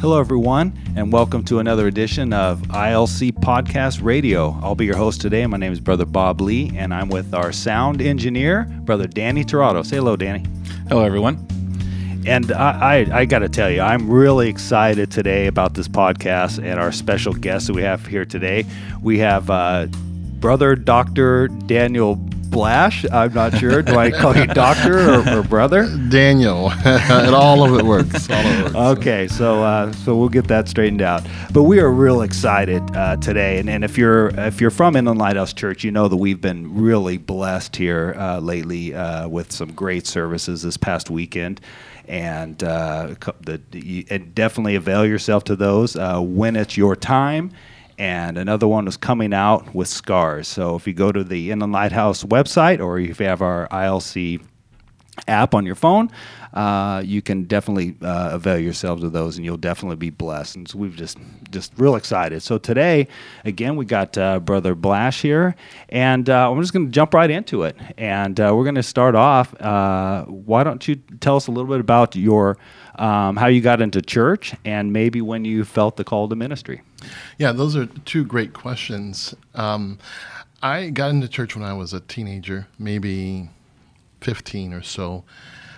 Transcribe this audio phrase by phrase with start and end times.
[0.00, 4.56] Hello, everyone, and welcome to another edition of ILC Podcast Radio.
[4.62, 5.44] I'll be your host today.
[5.44, 9.84] My name is Brother Bob Lee, and I'm with our sound engineer, Brother Danny Tirado.
[9.84, 10.44] Say hello, Danny.
[10.88, 11.44] Hello, everyone.
[12.24, 16.64] And I, I, I got to tell you, I'm really excited today about this podcast
[16.64, 18.66] and our special guest that we have here today.
[19.02, 19.86] We have uh,
[20.38, 21.48] Brother Dr.
[21.48, 22.14] Daniel
[22.50, 23.04] Blash.
[23.12, 23.82] I'm not sure.
[23.82, 25.88] Do I call you doctor or, or brother?
[26.08, 26.70] Daniel.
[26.84, 28.28] and all of it works.
[28.30, 28.76] All of it works.
[28.76, 31.26] Okay, so uh, so we'll get that straightened out.
[31.52, 35.18] But we are real excited uh, today, and, and if you're if you're from Inland
[35.18, 39.72] Lighthouse Church, you know that we've been really blessed here uh, lately uh, with some
[39.72, 41.60] great services this past weekend.
[42.06, 47.52] And, uh, the, and definitely avail yourself to those uh, when it's your time
[47.98, 50.46] and another one was coming out with scars.
[50.48, 54.40] So if you go to the Inland Lighthouse website or if you have our ILC
[55.26, 56.10] app on your phone,
[56.54, 60.56] uh, you can definitely uh, avail yourselves of those, and you'll definitely be blessed.
[60.56, 61.18] And so we've just
[61.50, 62.42] just real excited.
[62.42, 63.08] So today,
[63.44, 65.56] again, we got uh, Brother Blash here,
[65.88, 67.76] and uh, I'm just going to jump right into it.
[67.96, 69.60] And uh, we're going to start off.
[69.60, 72.56] Uh, why don't you tell us a little bit about your
[72.98, 76.82] um, how you got into church, and maybe when you felt the call to ministry?
[77.38, 79.34] Yeah, those are two great questions.
[79.54, 79.98] Um,
[80.62, 83.48] I got into church when I was a teenager, maybe
[84.20, 85.24] 15 or so.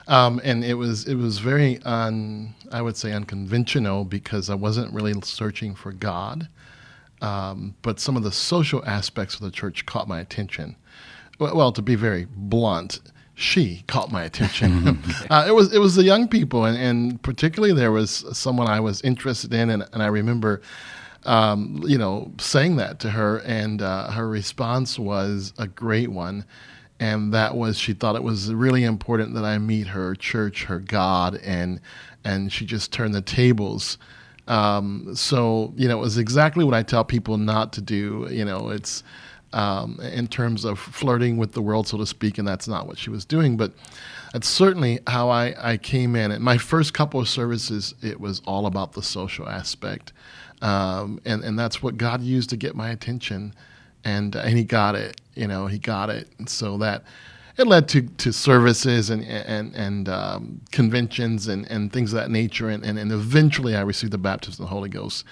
[0.09, 4.93] Um, and it was it was very un, I would say unconventional because I wasn't
[4.93, 6.49] really searching for God,
[7.21, 10.75] um, but some of the social aspects of the church caught my attention.
[11.39, 12.99] Well, well to be very blunt,
[13.41, 15.03] she caught my attention.
[15.31, 18.81] uh, it was it was the young people, and, and particularly there was someone I
[18.81, 20.63] was interested in, and, and I remember
[21.25, 26.45] um, you know, saying that to her, and uh, her response was a great one.
[26.99, 30.79] And that was she thought it was really important that I meet her church, her
[30.79, 31.81] God, and
[32.25, 33.97] and she just turned the tables.
[34.47, 38.29] Um, so you know, it was exactly what I tell people not to do.
[38.31, 39.03] You know, it's
[39.53, 42.99] um, in terms of flirting with the world, so to speak, and that's not what
[42.99, 43.57] she was doing.
[43.57, 43.73] But
[44.33, 46.31] that's certainly how I, I came in.
[46.31, 50.13] And my first couple of services, it was all about the social aspect.
[50.63, 53.55] Um, and and that's what God used to get my attention,
[54.05, 55.21] and and He got it.
[55.35, 56.29] You know, He got it.
[56.39, 57.03] And so that
[57.57, 62.31] it led to, to services and and and um, conventions and, and things of that
[62.31, 62.69] nature.
[62.69, 65.25] And, and and eventually, I received the baptism of the Holy Ghost.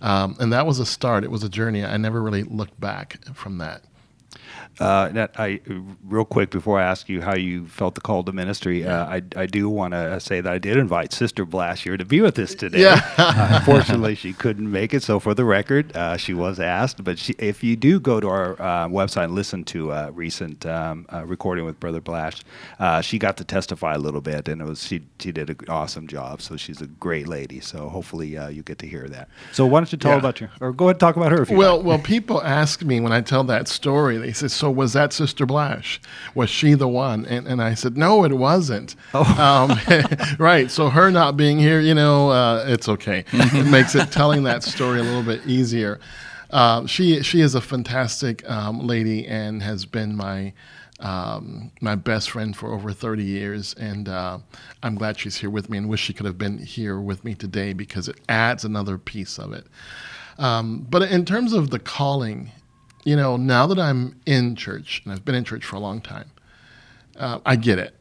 [0.00, 1.24] Um, and that was a start.
[1.24, 1.84] It was a journey.
[1.84, 3.82] I never really looked back from that.
[4.80, 5.60] Uh, I
[6.04, 9.22] real quick before I ask you how you felt the call to ministry, uh, I,
[9.36, 12.38] I do want to say that I did invite Sister Blash here to be with
[12.38, 12.80] us today.
[12.80, 13.00] Yeah.
[13.18, 15.02] uh, unfortunately, she couldn't make it.
[15.02, 17.04] So for the record, uh, she was asked.
[17.04, 20.64] But she, if you do go to our uh, website and listen to a recent
[20.64, 22.40] um, uh, recording with Brother Blash,
[23.02, 26.06] she got to testify a little bit, and it was she she did an awesome
[26.06, 26.40] job.
[26.40, 27.60] So she's a great lady.
[27.60, 29.28] So hopefully you get to hear that.
[29.52, 30.18] So why don't you tell yeah.
[30.18, 31.86] about your or go ahead and talk about her if you well like.
[31.86, 34.16] well people ask me when I tell that story.
[34.16, 36.00] They say so was that Sister Blash?
[36.34, 37.26] Was she the one?
[37.26, 38.96] And, and I said, no, it wasn't.
[39.14, 39.26] Oh.
[39.40, 39.78] Um,
[40.38, 40.70] right.
[40.70, 43.24] So her not being here, you know, uh, it's okay.
[43.32, 45.98] it makes it telling that story a little bit easier.
[46.50, 50.52] Uh, she she is a fantastic um, lady and has been my
[51.00, 54.38] um, my best friend for over 30 years, and uh,
[54.82, 55.78] I'm glad she's here with me.
[55.78, 59.38] And wish she could have been here with me today because it adds another piece
[59.38, 59.66] of it.
[60.38, 62.50] Um, but in terms of the calling
[63.04, 66.00] you know, now that I'm in church and I've been in church for a long
[66.00, 66.30] time,
[67.18, 67.94] uh, I get it.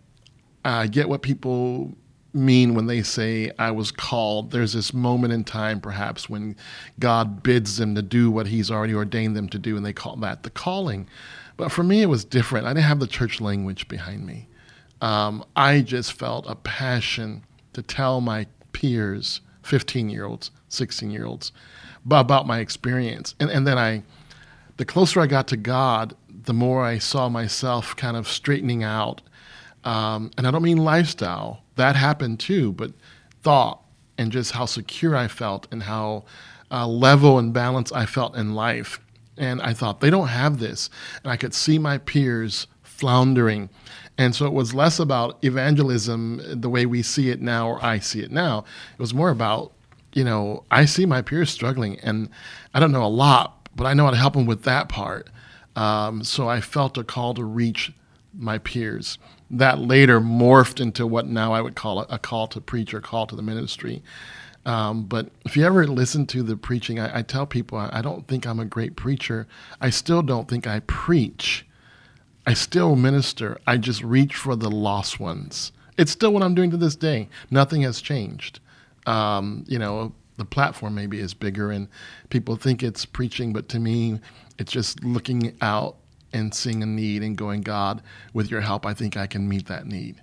[0.64, 1.96] I get what people
[2.34, 4.52] mean when they say I was called.
[4.52, 6.56] There's this moment in time, perhaps, when
[7.00, 10.16] God bids them to do what He's already ordained them to do, and they call
[10.18, 11.08] that the calling.
[11.58, 12.68] But for me, it was different.
[12.68, 14.48] I didn't have the church language behind me.
[15.02, 17.44] Um, I just felt a passion
[17.74, 21.52] to tell my peers, 15 year olds, 16 year olds,
[22.10, 23.36] about my experience.
[23.40, 24.04] And, and then I
[24.80, 29.22] the closer I got to God, the more I saw myself kind of straightening out.
[29.84, 32.94] Um, and I don't mean lifestyle, that happened too, but
[33.42, 33.84] thought
[34.18, 36.24] and just how secure I felt and how
[36.72, 39.02] uh, level and balanced I felt in life.
[39.36, 40.90] And I thought, they don't have this.
[41.24, 43.70] And I could see my peers floundering.
[44.18, 48.00] And so it was less about evangelism the way we see it now or I
[48.00, 48.60] see it now.
[48.94, 49.74] It was more about,
[50.14, 52.30] you know, I see my peers struggling and
[52.74, 55.30] I don't know a lot, but I know how to help them with that part.
[55.78, 57.94] Um, so I felt a call to reach
[58.38, 59.18] my peers.
[59.50, 63.00] That later morphed into what now I would call a, a call to preach or
[63.00, 64.04] call to the ministry.
[64.66, 68.02] Um, but if you ever listen to the preaching, I, I tell people I, I,
[68.02, 69.48] don't think I'm a great preacher.
[69.80, 71.66] I still don't think I preach.
[72.46, 73.62] I still minister.
[73.66, 75.72] I just reach for the lost ones.
[75.98, 77.30] It's still what I'm doing to this day.
[77.50, 78.60] Nothing has changed.
[79.06, 81.88] Um, you know, the platform maybe is bigger and
[82.30, 84.20] people think it's preaching, but to me,
[84.58, 85.98] it's just looking out
[86.34, 88.02] and seeing a need and going, God,
[88.34, 90.22] with your help, I think I can meet that need.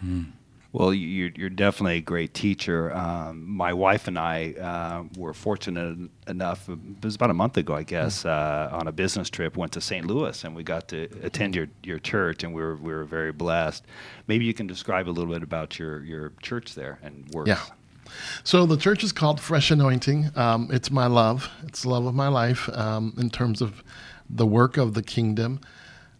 [0.00, 0.24] Hmm.
[0.70, 2.94] Well, you're, you're definitely a great teacher.
[2.94, 7.74] Um, my wife and I uh, were fortunate enough, it was about a month ago,
[7.74, 8.28] I guess, hmm.
[8.28, 10.06] uh, on a business trip, went to St.
[10.06, 13.32] Louis, and we got to attend your, your church, and we were, we were very
[13.32, 13.86] blessed.
[14.26, 17.48] Maybe you can describe a little bit about your, your church there and work.
[17.48, 17.60] Yeah.
[18.44, 20.30] So the church is called Fresh Anointing.
[20.36, 21.50] Um, it's my love.
[21.64, 23.82] It's the love of my life um, in terms of
[24.28, 25.60] the work of the kingdom.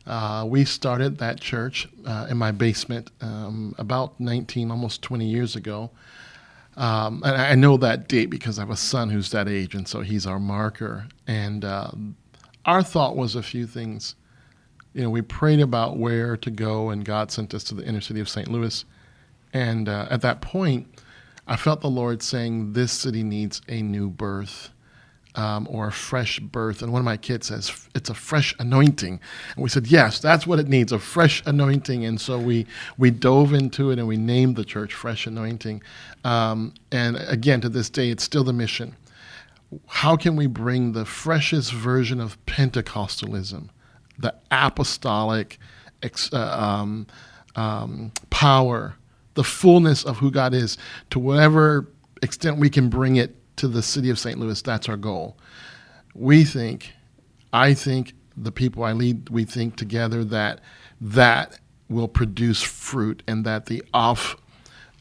[0.07, 5.55] Uh, we started that church uh, in my basement um, about 19, almost 20 years
[5.55, 5.91] ago.
[6.79, 9.87] Um, and I know that date because I have a son who's that age, and
[9.87, 11.09] so he's our marker.
[11.27, 11.91] And uh,
[12.65, 14.15] our thought was a few things.
[14.95, 18.01] You know, we prayed about where to go, and God sent us to the inner
[18.01, 18.49] city of St.
[18.49, 18.85] Louis.
[19.53, 20.87] And uh, at that point,
[21.49, 24.71] I felt the Lord saying, This city needs a new birth
[25.35, 26.83] um, or a fresh birth.
[26.83, 29.19] And one of my kids says, It's a fresh anointing.
[29.55, 32.05] And we said, Yes, that's what it needs a fresh anointing.
[32.05, 32.67] And so we,
[32.99, 35.83] we dove into it and we named the church Fresh Anointing.
[36.23, 38.95] Um, and again, to this day, it's still the mission.
[39.87, 43.69] How can we bring the freshest version of Pentecostalism,
[44.19, 45.59] the apostolic
[46.03, 47.07] uh, um,
[47.57, 48.97] um, power?
[49.39, 50.77] The fullness of who God is
[51.11, 51.87] to whatever
[52.23, 54.37] extent we can bring it to the city of St.
[54.37, 54.61] Louis.
[54.61, 55.39] That's our goal.
[56.13, 56.93] We think,
[57.53, 60.61] I think, the people I lead, we think together that
[61.01, 64.35] that will produce fruit and that the off,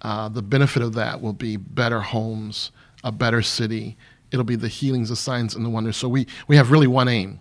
[0.04, 2.70] uh, the benefit of that will be better homes,
[3.04, 3.98] a better city.
[4.30, 5.98] It'll be the healings, the signs, and the wonders.
[5.98, 7.40] So we, we have really one aim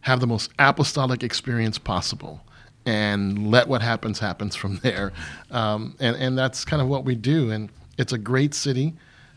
[0.00, 2.44] have the most apostolic experience possible
[2.86, 5.12] and let what happens happens from there.
[5.50, 7.50] Um, and and that's kind of what we do.
[7.50, 8.94] And it's a great city.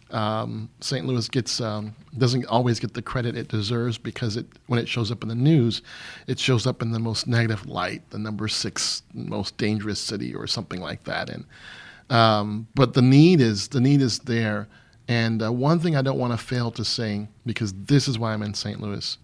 [0.09, 1.05] Um, St.
[1.05, 5.11] Louis gets um, doesn't always get the credit it deserves because it when it shows
[5.11, 5.81] up in the news,
[6.27, 10.47] it shows up in the most negative light, the number six most dangerous city or
[10.47, 11.29] something like that.
[11.29, 11.45] And
[12.09, 14.67] um, but the need is the need is there.
[15.09, 18.33] And uh, one thing I don't want to fail to say because this is why
[18.33, 18.81] I'm in St.
[18.81, 19.17] Louis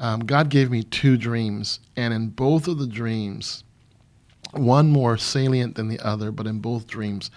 [0.00, 3.64] um, God gave me two dreams, and in both of the dreams,
[4.52, 7.30] one more salient than the other, but in both dreams,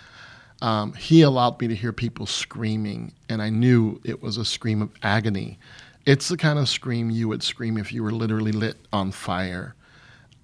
[0.62, 4.81] um, He allowed me to hear people screaming, and I knew it was a scream
[4.81, 5.60] of agony.
[6.06, 9.75] It's the kind of scream you would scream if you were literally lit on fire.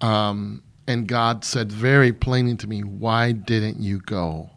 [0.02, 4.50] Um, and God said very plainly to me, Why didn't you go?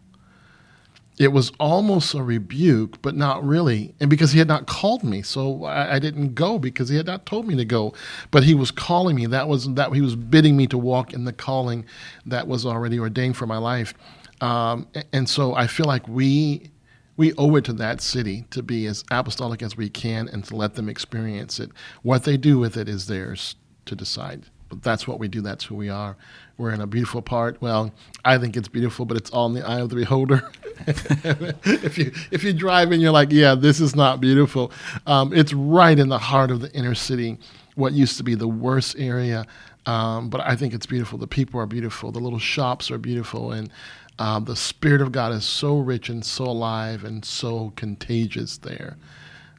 [1.19, 3.95] It was almost a rebuke, but not really.
[4.01, 7.07] And because he had not called me, so I, I, didn't go because he had
[7.07, 7.93] not told me to go.
[8.31, 9.27] But he was calling me.
[9.27, 11.85] That was that he was bidding me to walk in the calling
[12.27, 13.95] that was already ordained for my life.
[14.41, 16.71] Um, and so I feel like we
[17.17, 20.57] we owe it to that city to be as apostolic as we can and to
[20.57, 21.71] let them experience it.
[22.03, 24.47] What they do with it is theirs to decide.
[24.69, 25.43] But that's what we do.
[25.43, 26.17] That's who we are.
[26.59, 27.61] We're in a beautiful part.
[27.61, 27.93] Well,
[28.25, 30.51] I think it's beautiful, but it's all in the eye of the beholder.
[30.87, 34.73] if you if you drive and you're like, yeah, this is not beautiful,
[35.07, 37.39] um, it's right in the heart of the inner city,
[37.75, 39.47] what used to be the worst area.
[39.87, 41.19] Um, but I think it's beautiful.
[41.19, 42.13] The people are beautiful.
[42.13, 43.71] The little shops are beautiful, and
[44.19, 48.97] um, the Spirit of God is so rich and so alive and so contagious there.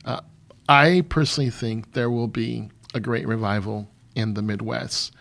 [0.06, 0.22] Uh,
[0.70, 5.12] I personally think there will be a great revival in the Midwest,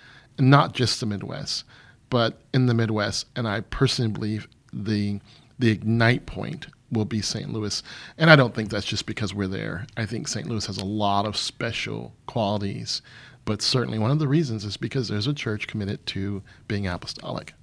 [0.42, 1.64] not just the Midwest,
[2.10, 3.26] but in the Midwest.
[3.36, 5.20] And I personally believe the
[5.58, 7.52] the ignite point will be St.
[7.52, 7.82] Louis.
[8.18, 9.86] And I don't think that's just because we're there.
[9.96, 10.46] I think St.
[10.46, 13.00] Louis has a lot of special qualities,
[13.44, 17.54] but certainly one of the reasons is because there's a church committed to being apostolic.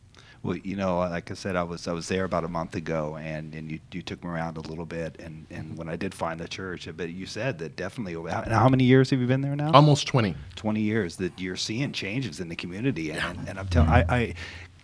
[0.41, 3.17] Well, you know, like I said, I was I was there about a month ago,
[3.17, 6.13] and, and you, you took me around a little bit, and, and when I did
[6.13, 8.13] find the church, but you said that definitely.
[8.31, 9.71] How, how many years have you been there now?
[9.73, 10.35] Almost twenty.
[10.55, 14.05] Twenty years that you're seeing changes in the community, and, and, and I'm telling, I,
[14.09, 14.33] I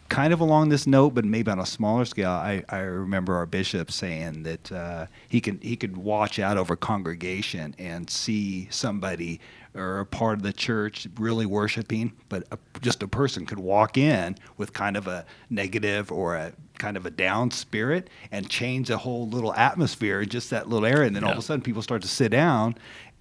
[0.10, 2.30] kind of along this note, but maybe on a smaller scale.
[2.30, 6.76] I, I remember our bishop saying that uh, he can he could watch out over
[6.76, 9.40] congregation and see somebody
[9.76, 13.98] or a part of the church really worshiping, but a, just a person could walk
[13.98, 18.90] in with kind of a negative or a kind of a down spirit and change
[18.90, 21.08] the whole little atmosphere in just that little area.
[21.08, 21.30] And then yeah.
[21.30, 22.76] all of a sudden people start to sit down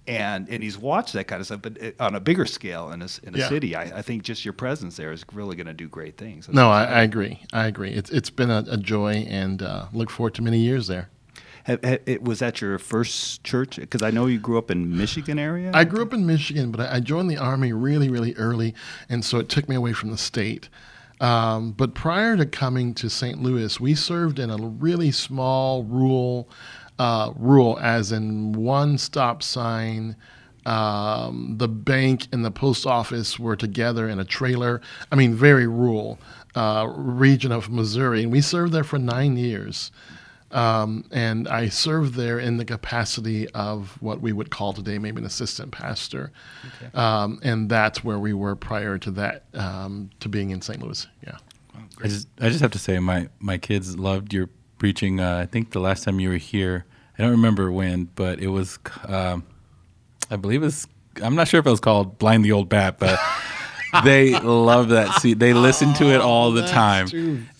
[0.07, 3.01] and and he's watched that kind of stuff, but it, on a bigger scale in
[3.01, 3.49] a, in a yeah.
[3.49, 6.45] city, I, I, think just your presence there is really going to do great things.
[6.45, 7.41] That's no, I, I, agree.
[7.53, 7.91] I agree.
[7.91, 11.09] It's it's been a, a joy, and uh, look forward to many years there.
[11.67, 13.77] It, was that your first church?
[13.77, 15.71] Because I know you grew up in Michigan area.
[15.73, 18.75] I grew up in Michigan, but I, I, joined the army really, really early,
[19.09, 20.69] and so it took me away from the state.
[21.19, 23.41] Um, but prior to coming to St.
[23.41, 26.49] Louis, we served in a really small, rural
[26.99, 30.15] uh, rural, as in one stop sign.
[30.65, 34.81] Um, the bank and the post office were together in a trailer.
[35.11, 36.19] I mean, very rural
[36.55, 39.91] uh, region of Missouri, and we served there for nine years.
[40.55, 45.19] Um, and I served there in the capacity of what we would call today maybe
[45.19, 46.31] an assistant pastor.
[46.65, 46.97] Okay.
[46.97, 50.81] Um, and that's where we were prior to that, um, to being in St.
[50.81, 51.05] Louis.
[51.27, 51.37] Yeah.
[51.75, 55.19] Oh, I just, I just have to say, my, my kids loved your preaching.
[55.19, 56.85] Uh, I think the last time you were here,
[57.19, 59.43] I don't remember when, but it was, um,
[60.31, 60.87] I believe it was,
[61.21, 63.19] I'm not sure if it was called Blind the Old Bat, but.
[64.03, 65.37] they love that scene.
[65.37, 67.07] They listen to it all the time,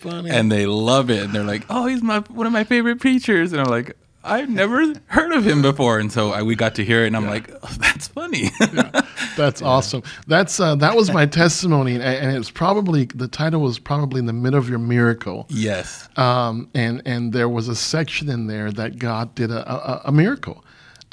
[0.03, 1.23] and they love it.
[1.23, 4.49] And they're like, "Oh, he's my one of my favorite preachers." And I'm like, I've
[4.49, 7.25] never heard of him before, and so I, we got to hear it, and I'm
[7.25, 7.29] yeah.
[7.29, 9.01] like, oh, "That's funny." yeah,
[9.37, 9.67] that's yeah.
[9.67, 10.01] awesome.
[10.27, 14.19] That's uh, that was my testimony, and, and it was probably the title was probably
[14.19, 15.45] in the middle of your miracle.
[15.49, 16.09] Yes.
[16.17, 20.11] Um, and and there was a section in there that God did a, a, a
[20.11, 20.64] miracle.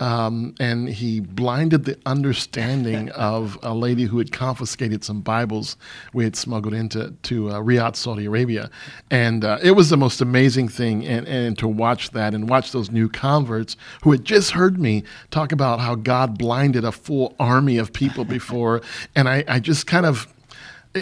[0.02, 5.76] Um, and he blinded the understanding of a lady who had confiscated some Bibles
[6.12, 8.68] we had smuggled into to uh, Riyadh, Saudi Arabia,
[9.12, 11.06] and uh, it was the most amazing thing.
[11.06, 15.04] And, and to watch that and watch those new converts who had just heard me
[15.30, 18.82] talk about how God blinded a full army of people before,
[19.14, 20.26] and I, I just kind of,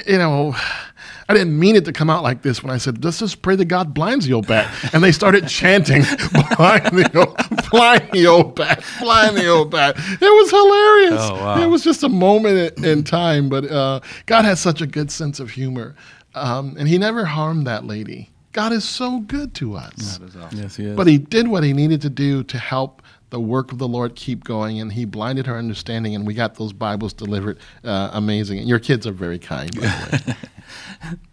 [0.07, 0.55] you know
[1.31, 3.55] I didn't mean it to come out like this when I said, let's just pray
[3.55, 4.69] that God blinds the old bat.
[4.93, 6.03] And they started chanting,
[6.57, 9.95] blind the old, blind the old bat, blind the old bat.
[9.97, 11.21] It was hilarious.
[11.23, 11.63] Oh, wow.
[11.63, 15.39] It was just a moment in time, but uh, God has such a good sense
[15.39, 15.95] of humor.
[16.35, 18.31] Um, and he never harmed that lady.
[18.53, 20.19] God is so good to us.
[20.21, 20.49] Awesome.
[20.53, 20.97] Yes, he is.
[20.97, 23.00] But he did what he needed to do to help
[23.31, 26.57] the work of the Lord keep going, and He blinded her understanding, and we got
[26.57, 27.59] those Bibles delivered.
[27.83, 28.59] Uh, amazing.
[28.59, 31.17] And your kids are very kind, by the way.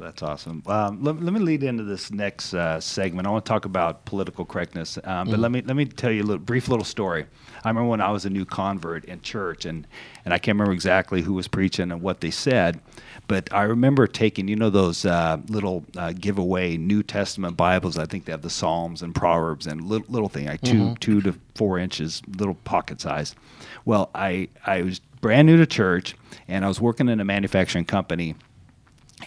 [0.00, 0.62] That's awesome.
[0.66, 3.28] Um, let, let, me lead into this next uh, segment.
[3.28, 6.10] I want to talk about political correctness, um, but mm let me let me tell
[6.10, 7.26] you a little, brief little story.
[7.64, 9.86] I remember when I was a new convert in church, and
[10.24, 12.80] and I can't remember exactly who was preaching and what they said,
[13.26, 17.98] but I remember taking you know those uh, little uh, giveaway New Testament Bibles.
[17.98, 20.94] I think they have the Psalms and Proverbs and little, little thing like 2 mm-hmm.
[20.94, 23.34] two to four inches, little pocket size.
[23.84, 26.16] Well, I I was brand new to church,
[26.48, 28.34] and I was working in a manufacturing company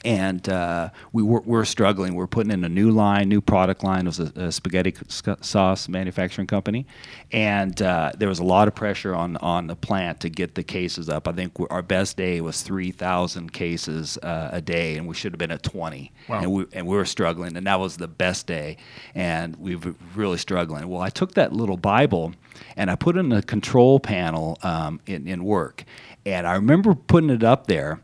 [0.03, 2.15] and uh, we were, were, struggling.
[2.15, 4.01] We are putting in a new line, new product line.
[4.01, 4.93] It was a, a spaghetti
[5.41, 6.85] sauce manufacturing company,
[7.31, 10.63] and uh, there was a lot of pressure on on the plant to get the
[10.63, 11.27] cases up.
[11.27, 15.31] I think our best day was three thousand cases uh, a day, and we should
[15.31, 16.11] have been at twenty.
[16.27, 16.39] Wow.
[16.39, 18.77] And we and we were struggling, and that was the best day,
[19.15, 20.87] and we were really struggling.
[20.87, 22.33] Well, I took that little Bible
[22.75, 25.83] and I put it in the control panel um, in, in work,
[26.25, 27.99] and I remember putting it up there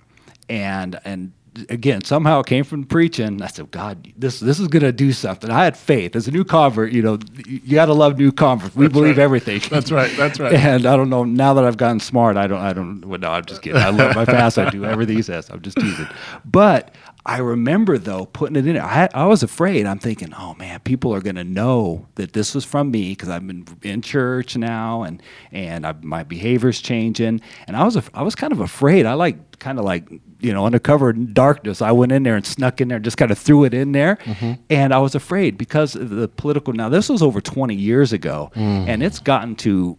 [0.49, 1.31] and and
[1.69, 3.41] again, somehow it came from preaching.
[3.41, 5.49] I said, God, this this is going to do something.
[5.49, 6.91] I had faith as a new convert.
[6.91, 8.75] You know, you got to love new converts.
[8.75, 9.23] We that's believe right.
[9.23, 9.61] everything.
[9.69, 10.11] That's right.
[10.17, 10.53] That's right.
[10.53, 11.23] and I don't know.
[11.23, 12.59] Now that I've gotten smart, I don't.
[12.59, 13.05] I don't.
[13.05, 13.81] Well, no, I'm just kidding.
[13.81, 14.57] I love my past.
[14.57, 15.49] I do everything he says.
[15.49, 16.07] I'm just teasing.
[16.45, 16.93] But
[17.25, 18.77] I remember though putting it in.
[18.77, 19.85] I, I was afraid.
[19.85, 23.29] I'm thinking, oh man, people are going to know that this was from me because
[23.29, 27.41] I've been in church now and and I, my behavior's changing.
[27.67, 29.05] And I was I was kind of afraid.
[29.05, 31.81] I like kind of like you know undercover darkness.
[31.81, 33.91] I went in there and snuck in there, and just kind of threw it in
[33.91, 34.53] there, mm-hmm.
[34.69, 36.73] and I was afraid because of the political.
[36.73, 38.87] Now this was over 20 years ago, mm.
[38.87, 39.97] and it's gotten to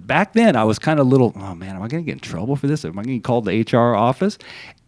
[0.00, 2.20] back then I was kind of little, oh man, am I going to get in
[2.20, 2.84] trouble for this?
[2.84, 4.38] Am I going to get called the HR office?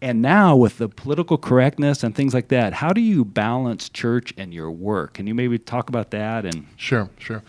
[0.01, 4.33] And now with the political correctness and things like that, how do you balance church
[4.37, 5.13] and your work?
[5.13, 6.45] Can you maybe talk about that?
[6.45, 7.43] And sure, sure.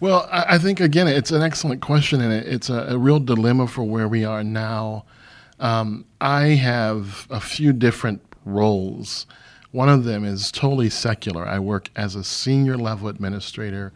[0.00, 3.20] Well, I, I think again, it's an excellent question, and it, it's a, a, real
[3.20, 5.04] dilemma for where we are now.
[5.60, 9.26] Um, I have a few different roles.
[9.72, 11.46] One of them is totally secular.
[11.46, 13.92] I work as a senior level administrator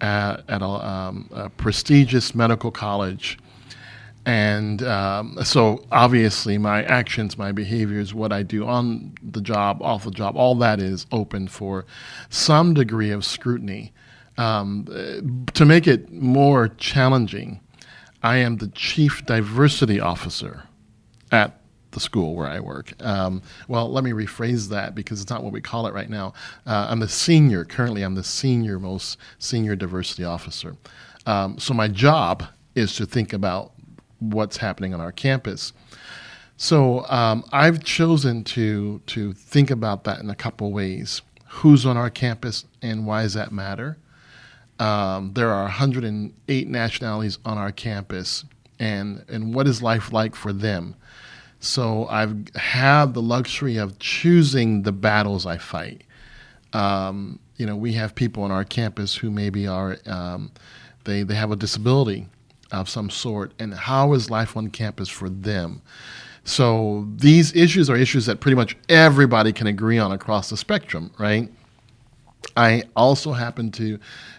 [0.00, 3.38] at, at a, um, a prestigious medical college.
[4.24, 10.04] And um, so, obviously, my actions, my behaviors, what I do on the job, off
[10.04, 11.86] the job, all that is open for
[12.28, 13.92] some degree of scrutiny.
[14.38, 17.60] Um, to make it more challenging,
[18.22, 20.64] I am the chief diversity officer
[21.30, 21.60] at
[21.92, 22.92] the school where I work.
[23.02, 26.34] Um, well, let me rephrase that because it's not what we call it right now.
[26.66, 30.76] Uh, I'm the senior, currently, I'm the senior most senior diversity officer.
[31.26, 32.44] Um, so my job
[32.74, 33.72] is to think about
[34.20, 35.72] what's happening on our campus.
[36.56, 41.22] So um, I've chosen to to think about that in a couple ways.
[41.46, 43.98] Who's on our campus and why does that matter?
[44.78, 48.44] Um, there are 108 nationalities on our campus,
[48.78, 50.96] and and what is life like for them?
[51.60, 56.02] So I've had the luxury of choosing the battles I fight.
[56.72, 60.50] Um, you know, we have people on our campus who maybe are um,
[61.04, 62.26] they they have a disability
[62.72, 65.82] of some sort, and how is life on campus for them?
[66.44, 71.10] So these issues are issues that pretty much everybody can agree on across the spectrum,
[71.18, 71.50] right?
[72.56, 73.98] I also happen to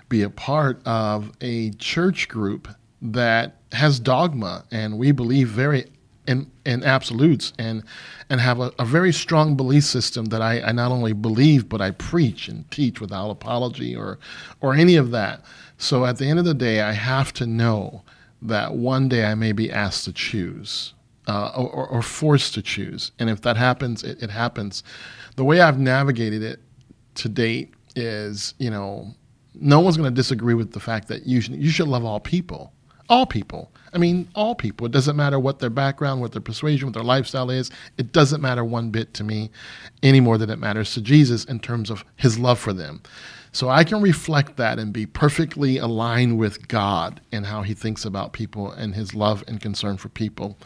[0.09, 2.67] be a part of a church group
[3.01, 5.85] that has dogma, and we believe very
[6.31, 7.83] in, in absolutes and
[8.29, 11.81] and have a, a very strong belief system that I, I not only believe but
[11.81, 14.17] I preach and teach without apology or
[14.61, 15.43] or any of that.
[15.77, 18.03] So at the end of the day, I have to know
[18.41, 20.93] that one day I may be asked to choose
[21.27, 23.11] uh, or, or, forced to choose.
[23.19, 24.83] And if that happens, it, it, happens.
[25.35, 26.59] The way I've navigated it
[27.15, 29.13] to date is, you know,
[29.53, 32.19] no one's going to disagree with the fact that you should, you should love all
[32.19, 32.73] people.
[33.11, 33.69] All people.
[33.93, 34.87] I mean, all people.
[34.87, 37.69] It doesn't matter what their background, what their persuasion, what their lifestyle is.
[37.97, 39.51] It doesn't matter one bit to me
[40.01, 43.01] any more than it matters to Jesus in terms of his love for them.
[43.51, 48.05] So I can reflect that and be perfectly aligned with God and how he thinks
[48.05, 50.57] about people and his love and concern for people.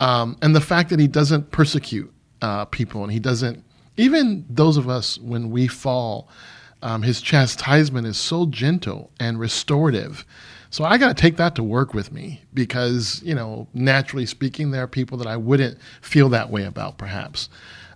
[0.00, 2.12] Um, and the fact that he doesn't persecute
[2.42, 3.62] uh, people and he doesn't,
[3.96, 6.28] even those of us when we fall,
[6.82, 10.26] um, his chastisement is so gentle and restorative.
[10.70, 14.70] So I got to take that to work with me because, you know, naturally speaking,
[14.70, 17.48] there are people that I wouldn't feel that way about, perhaps.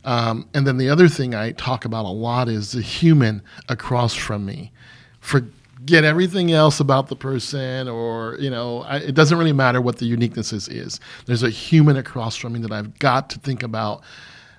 [0.05, 4.15] Um, and then the other thing I talk about a lot is the human across
[4.15, 4.73] from me.
[5.21, 9.99] Forget everything else about the person, or, you know, I, it doesn't really matter what
[9.99, 11.01] the uniqueness is.
[11.27, 14.03] There's a human across from me that I've got to think about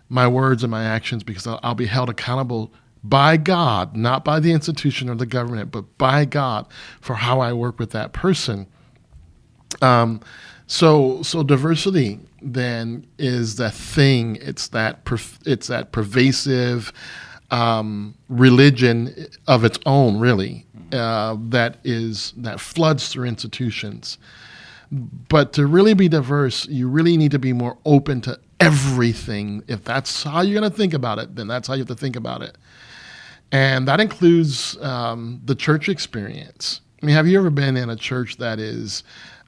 [0.09, 2.71] my words and my actions because I'll, I'll be held accountable
[3.03, 6.67] by God, not by the institution or the government, but by God
[6.99, 8.67] for how I work with that person.
[9.81, 10.21] Um,
[10.67, 14.37] so, so diversity then is the thing.
[14.41, 14.99] It's that
[15.45, 16.93] it's that pervasive
[17.51, 24.17] um, religion of its own, really, uh, that is that floods through institutions.
[24.91, 29.63] But to really be diverse, you really need to be more open to everything.
[29.67, 31.95] If that's how you're going to think about it, then that's how you have to
[31.95, 32.57] think about it.
[33.51, 36.81] And that includes um, the church experience.
[37.01, 39.03] I mean, have you ever been in a church that is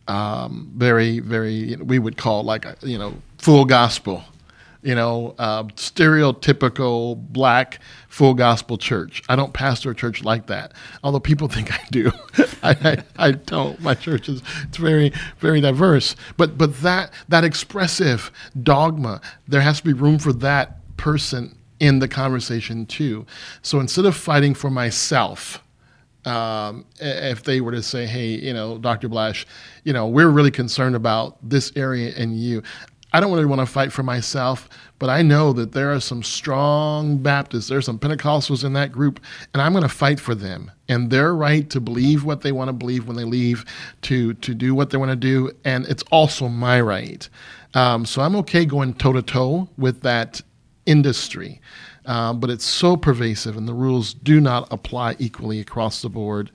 [0.07, 4.23] um, very, very, we would call like, a, you know, full gospel,
[4.81, 9.23] you know, uh, stereotypical black full gospel church.
[9.29, 12.11] I don't pastor a church like that, although people think I do.
[12.63, 12.75] I,
[13.17, 13.79] I, I, don't.
[13.79, 16.15] My church is it's very, very diverse.
[16.35, 21.99] But but that that expressive dogma, there has to be room for that person in
[21.99, 23.25] the conversation too.
[23.61, 25.61] So instead of fighting for myself,
[26.23, 29.09] um, if they were to say, hey, you know, Dr.
[29.09, 29.45] Blash,
[29.83, 32.63] you know, we're really concerned about this area and you.
[33.11, 36.23] I don't really want to fight for myself, but I know that there are some
[36.23, 39.19] strong Baptists, there's some Pentecostals in that group,
[39.53, 42.69] and I'm going to fight for them and their right to believe what they want
[42.69, 43.65] to believe when they leave,
[44.03, 47.27] to to do what they want to do, and it's also my right.
[47.73, 50.41] Um, so I'm okay going toe to toe with that
[50.85, 51.61] industry.
[52.05, 56.51] Um, but it's so pervasive, and the rules do not apply equally across the board.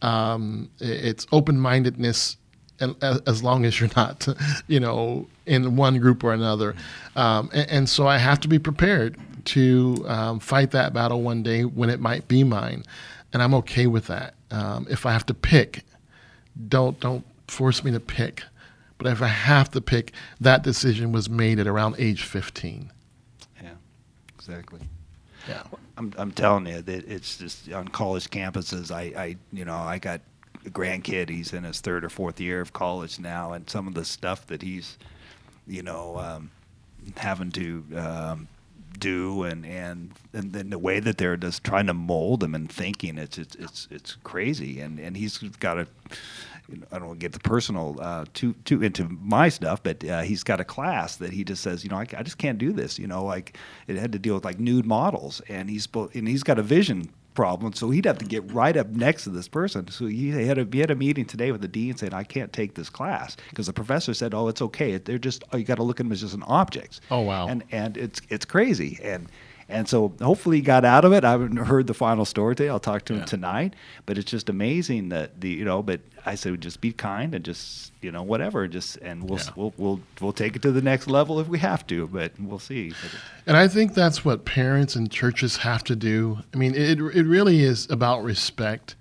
[0.00, 2.36] Um, it's open mindedness
[2.80, 4.26] as long as you're not,
[4.66, 6.74] you know, in one group or another.
[7.16, 9.16] Um, and, and, so I have to be prepared
[9.46, 12.84] to um, fight that battle one day when it might be mine,
[13.32, 14.34] and I'm okay with that.
[14.50, 15.84] Um, if I have to pick,
[16.68, 18.42] don't don't force me to pick.
[18.98, 22.92] But if I have to pick, that decision was made at around age 15
[24.46, 24.80] exactly.
[25.48, 25.62] Yeah.
[25.96, 28.90] I'm, I'm telling you that it's just on college campuses.
[28.90, 30.20] I, I, you know, I got
[30.64, 31.28] a grandkid.
[31.28, 34.46] He's in his third or fourth year of college now, and some of the stuff
[34.48, 34.98] that he's,
[35.66, 36.50] you know, um,
[37.16, 38.48] having to um,
[38.98, 42.70] do, and and and then the way that they're just trying to mold him and
[42.70, 44.80] thinking, it's it's it's it's crazy.
[44.80, 45.86] And and he's got a
[46.90, 50.22] I don't want to get the personal uh, too too into my stuff, but uh,
[50.22, 52.72] he's got a class that he just says, you know, I, I, just can't do
[52.72, 52.98] this.
[52.98, 53.56] You know, like
[53.86, 57.10] it had to deal with like nude models, and he's and he's got a vision
[57.34, 59.88] problem, so he'd have to get right up next to this person.
[59.88, 62.52] So he had a he had a meeting today with the dean saying, I can't
[62.52, 64.96] take this class because the professor said, oh, it's okay.
[64.98, 67.00] They're just oh, you got to look at them as just an objects.
[67.10, 69.28] Oh wow, and and it's it's crazy and
[69.72, 71.24] and so hopefully he got out of it.
[71.24, 72.68] I haven't heard the final story today.
[72.68, 73.24] I'll talk to him yeah.
[73.24, 73.74] tonight.
[74.06, 75.82] But it's just amazing that the you know.
[75.82, 78.68] But I said just be kind and just you know whatever.
[78.68, 79.50] Just and we'll yeah.
[79.56, 82.06] we'll we'll we'll take it to the next level if we have to.
[82.06, 82.92] But we'll see.
[83.46, 86.38] And I think that's what parents and churches have to do.
[86.52, 88.94] I mean, it it really is about respect.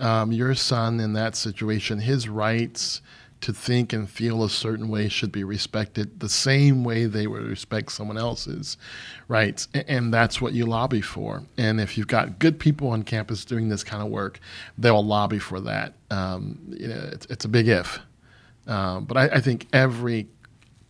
[0.00, 3.00] Um, your son in that situation, his rights
[3.44, 7.42] to think and feel a certain way should be respected the same way they would
[7.42, 8.78] respect someone else's
[9.28, 9.68] rights.
[9.74, 11.42] And that's what you lobby for.
[11.58, 14.40] And if you've got good people on campus doing this kind of work,
[14.78, 15.92] they'll lobby for that.
[16.10, 17.98] Um, you know, it's, it's, a big if.
[18.66, 20.26] Um, but I, I think every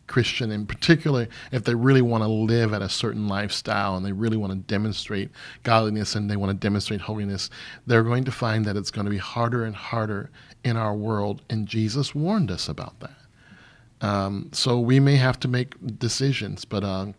[0.07, 4.13] Christian in particular, if they really want to live at a certain lifestyle and they
[4.13, 5.31] really want to demonstrate
[5.65, 7.51] godliness and they want to demonstrate holiness,
[7.85, 10.31] they're going to find that it's going to be harder and harder
[10.65, 11.43] in our world.
[11.49, 14.07] And Jesus warned us about that.
[14.07, 17.15] Um, so we may have to make decisions, but, um,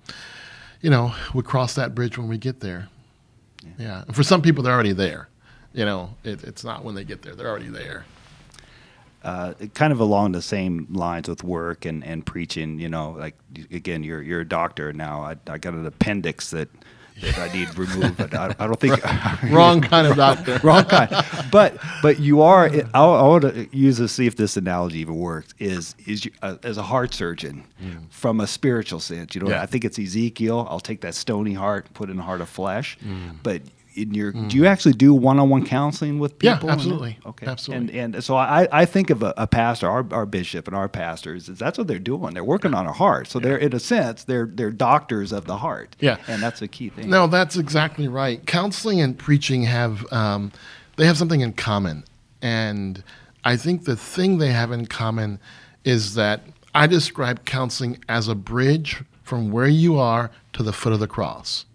[0.82, 2.90] you know, we cross that bridge when we get there.
[3.64, 4.04] Yeah.
[4.08, 4.14] yeah.
[4.14, 5.30] For some people, they're already there.
[5.74, 8.06] You know, it, it's not when they get there, they're already there
[9.26, 12.80] uh, kind of along the same lines with work and, and preaching.
[12.80, 13.36] You know, like
[13.72, 15.22] again, you're you're a doctor now.
[15.22, 16.70] I, I got an appendix that.
[17.22, 19.00] That I need removed, but I, I don't think
[19.52, 20.60] wrong kind of doctor.
[20.64, 21.10] wrong kind.
[21.52, 22.70] But but you are.
[22.94, 25.54] I, I want to use this see if this analogy even works.
[25.60, 28.10] Is is you, uh, as a heart surgeon mm.
[28.10, 29.36] from a spiritual sense?
[29.36, 29.62] You know, yeah.
[29.62, 30.68] I think it's Ezekiel.
[30.70, 32.98] I'll take that stony heart, put in a heart of flesh.
[33.04, 33.38] Mm.
[33.44, 33.62] But
[33.96, 34.50] in your mm.
[34.50, 36.68] do you actually do one-on-one counseling with people?
[36.68, 37.48] yeah absolutely okay.
[37.48, 37.98] Absolutely.
[38.00, 40.90] And and so i i think of a, a, pastor our, our bishop and our
[40.90, 42.34] pastors is that's what they're doing.
[42.34, 43.28] They're working on our heart.
[43.28, 43.44] So yeah.
[43.44, 45.96] they're in a sense they're they're doctors of the heart.
[46.00, 46.18] Yeah.
[46.28, 47.10] And that's a key thing.
[47.10, 48.46] No that's exactly right.
[48.46, 50.52] Counseling and preaching have um,
[50.98, 52.04] they have something in common.
[52.42, 53.04] And
[53.44, 55.40] i think the thing they have in common
[55.84, 56.42] is that
[56.74, 61.08] i describe counseling as a bridge from where you are to the foot of the
[61.08, 61.66] cross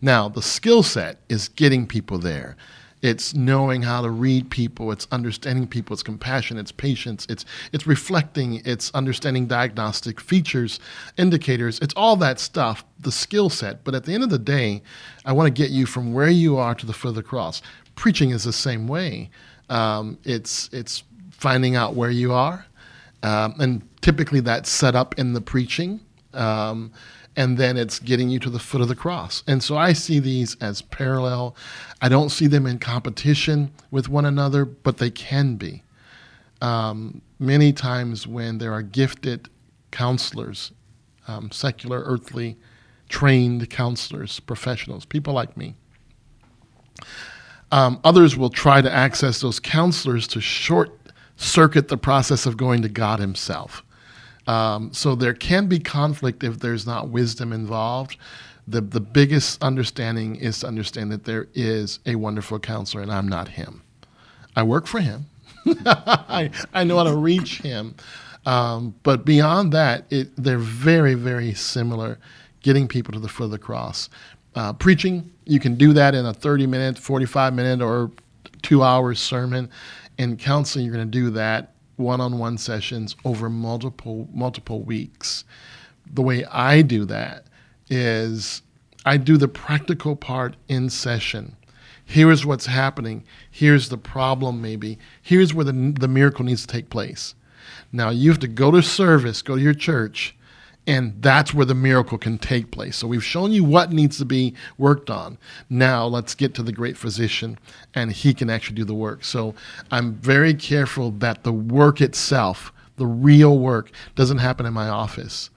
[0.00, 2.56] now, the skill set is getting people there.
[3.02, 7.86] It's knowing how to read people, it's understanding people, it's compassion, it's patience, it's it's
[7.86, 10.80] reflecting, it's understanding diagnostic features,
[11.18, 13.84] indicators, it's all that stuff, the skill set.
[13.84, 14.82] But at the end of the day,
[15.26, 17.60] I want to get you from where you are to the foot of the cross.
[17.96, 19.30] Preaching is the same way.
[19.68, 22.64] Um, it's it's finding out where you are,
[23.22, 26.00] um, and typically that's set up in the preaching.
[26.32, 26.92] Um,
[27.36, 29.42] and then it's getting you to the foot of the cross.
[29.46, 31.54] And so I see these as parallel.
[32.00, 35.82] I don't see them in competition with one another, but they can be.
[36.62, 39.48] Um, many times when there are gifted
[39.90, 40.72] counselors,
[41.28, 42.56] um, secular, earthly,
[43.08, 45.74] trained counselors, professionals, people like me,
[47.72, 50.90] um, others will try to access those counselors to short
[51.36, 53.82] circuit the process of going to God Himself.
[54.46, 58.16] Um, so there can be conflict if there's not wisdom involved.
[58.68, 63.28] The, the biggest understanding is to understand that there is a wonderful counselor and I'm
[63.28, 63.82] not him.
[64.54, 65.26] I work for him.
[65.66, 67.94] I, I know how to reach him.
[68.44, 72.18] Um, but beyond that, it, they're very, very similar,
[72.62, 74.08] getting people to the foot of the cross.
[74.54, 78.10] Uh, preaching, you can do that in a 30 minute, 45 minute, or
[78.62, 79.68] two hours sermon.
[80.18, 85.44] In counseling, you're going to do that one-on-one sessions over multiple multiple weeks.
[86.12, 87.46] The way I do that
[87.88, 88.62] is
[89.04, 91.56] I do the practical part in session.
[92.04, 93.24] Here is what's happening.
[93.50, 94.98] Here's the problem, maybe.
[95.20, 97.34] Here's where the, the miracle needs to take place.
[97.92, 100.35] Now, you have to go to service, go to your church,
[100.86, 102.96] and that's where the miracle can take place.
[102.96, 105.38] So we've shown you what needs to be worked on.
[105.68, 107.58] Now let's get to the great physician,
[107.94, 109.24] and he can actually do the work.
[109.24, 109.54] So
[109.90, 115.50] I'm very careful that the work itself, the real work, doesn't happen in my office.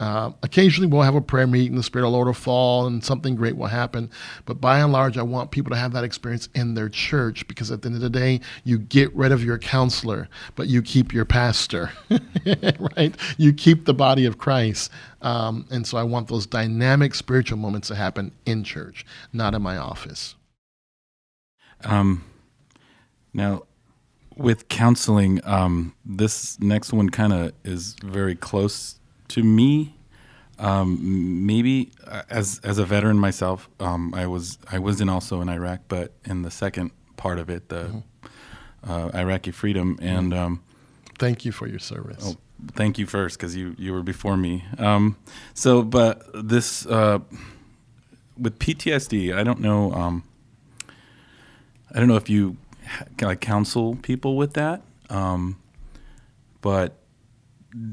[0.00, 3.04] Uh, occasionally, we'll have a prayer meeting, the Spirit of the Lord will fall, and
[3.04, 4.10] something great will happen.
[4.46, 7.70] But by and large, I want people to have that experience in their church because
[7.70, 11.12] at the end of the day, you get rid of your counselor, but you keep
[11.12, 11.92] your pastor,
[12.96, 13.14] right?
[13.36, 14.90] You keep the body of Christ.
[15.20, 19.60] Um, and so I want those dynamic spiritual moments to happen in church, not in
[19.60, 20.34] my office.
[21.84, 22.24] Um,
[23.34, 23.64] now,
[24.34, 28.96] with counseling, um, this next one kind of is very close
[29.30, 29.94] to me,
[30.58, 35.40] um, maybe uh, as as a veteran myself, um, I was I was in also
[35.40, 38.90] in Iraq, but in the second part of it, the mm-hmm.
[38.90, 40.06] uh, Iraqi freedom, mm-hmm.
[40.06, 40.62] and um,
[41.18, 42.22] thank you for your service.
[42.26, 42.36] Oh,
[42.72, 44.64] thank you first because you you were before me.
[44.78, 45.16] Um,
[45.54, 47.20] so, but this uh,
[48.38, 49.92] with PTSD, I don't know.
[49.92, 50.24] Um,
[51.92, 52.56] I don't know if you
[53.20, 55.56] like counsel people with that, um,
[56.60, 56.99] but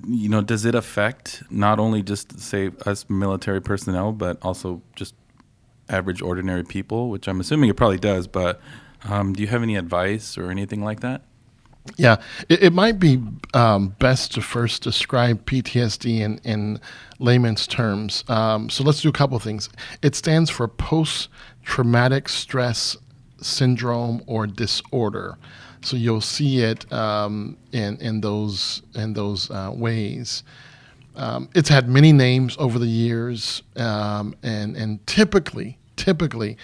[0.08, 5.16] you know, does it affect not only just say us military personnel, but also just
[5.90, 7.10] average ordinary people?
[7.10, 8.28] Which I'm assuming it probably does.
[8.28, 8.60] But
[9.04, 11.24] um, do you have any advice or anything like that?
[11.96, 12.18] Yeah,
[12.50, 16.82] it, it might be um, best to first describe PTSD in, in
[17.20, 18.26] layman's terms.
[18.28, 19.70] Um, so let's do a couple things.
[20.02, 21.30] It stands for post
[21.64, 22.98] traumatic stress
[23.40, 25.38] syndrome or disorder.
[25.82, 30.44] So you'll see it um, in in those in those uh, ways.
[31.16, 36.58] Um, it's had many names over the years, um, and and typically typically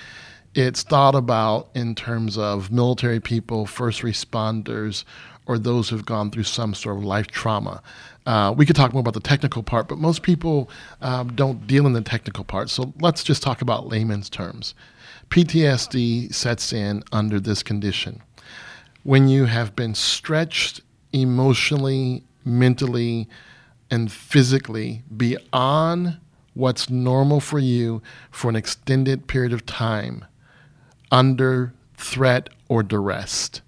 [0.56, 5.04] it's thought about in terms of military people, first responders,
[5.48, 7.82] or those who've gone through some sort of life trauma.
[8.26, 10.70] Uh, we could talk more about the technical part, but most people
[11.02, 12.70] um, don't deal in the technical part.
[12.70, 14.76] So let's just talk about layman's terms.
[15.30, 18.22] PTSD sets in under this condition.
[19.04, 23.28] When you have been stretched emotionally, mentally,
[23.92, 26.18] and physically beyond
[26.54, 30.26] what's normal for you for an extended period of time
[31.12, 33.62] under threat or duress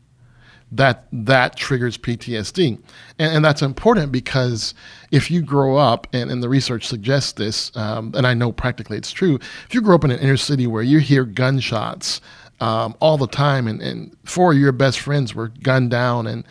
[0.71, 2.79] that that triggers PTSD.
[3.19, 4.73] And, and, that's important because
[5.11, 8.97] if you grow up, and, and the research suggests this, um, and I know practically
[8.97, 12.19] it's true, if you grow up in an inner city where you hear gunshots
[12.59, 16.43] um, all the time and, and four of your best friends were gunned down and,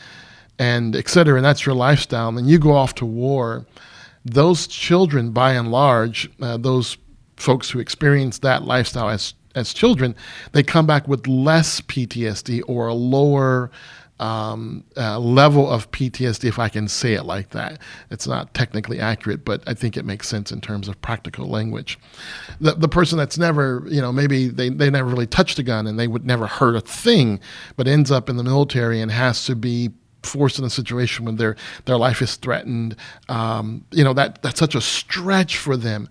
[0.58, 3.66] and et cetera, and that's your lifestyle, and then you go off to war,
[4.24, 6.96] those children, by and large, uh, those
[7.36, 10.16] folks who experience that lifestyle as as children,
[10.50, 13.70] they come back with less PTSD or a lower
[14.20, 17.80] um, uh, level of PTSD, if I can say it like that.
[18.10, 21.98] It's not technically accurate, but I think it makes sense in terms of practical language.
[22.60, 25.86] The, the person that's never, you know, maybe they, they never really touched a gun
[25.86, 27.40] and they would never hurt a thing,
[27.76, 29.90] but ends up in the military and has to be
[30.22, 32.96] forced in a situation when their their life is threatened.
[33.28, 36.08] Um, you know that that's such a stretch for them.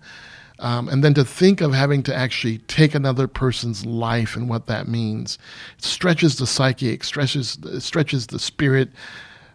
[0.64, 4.64] Um, and then to think of having to actually take another person's life and what
[4.64, 5.38] that means
[5.76, 8.88] stretches the psyche, it stretches, it stretches the spirit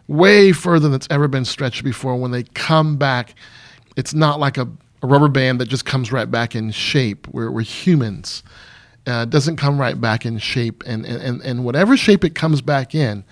[0.06, 2.14] way further than it's ever been stretched before.
[2.14, 3.34] When they come back,
[3.96, 4.68] it's not like a,
[5.02, 7.26] a rubber band that just comes right back in shape.
[7.26, 8.44] We're, we're humans.
[9.04, 10.84] Uh, it doesn't come right back in shape.
[10.86, 13.24] And, and, and whatever shape it comes back in,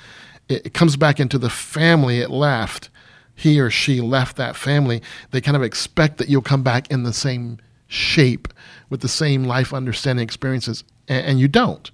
[0.49, 2.91] it, it comes back into the family it left
[3.37, 7.05] he or she left that family, they kind of expect that you'll come back in
[7.05, 8.49] the same shape
[8.91, 11.91] with the same life understanding experiences, and, and you don't.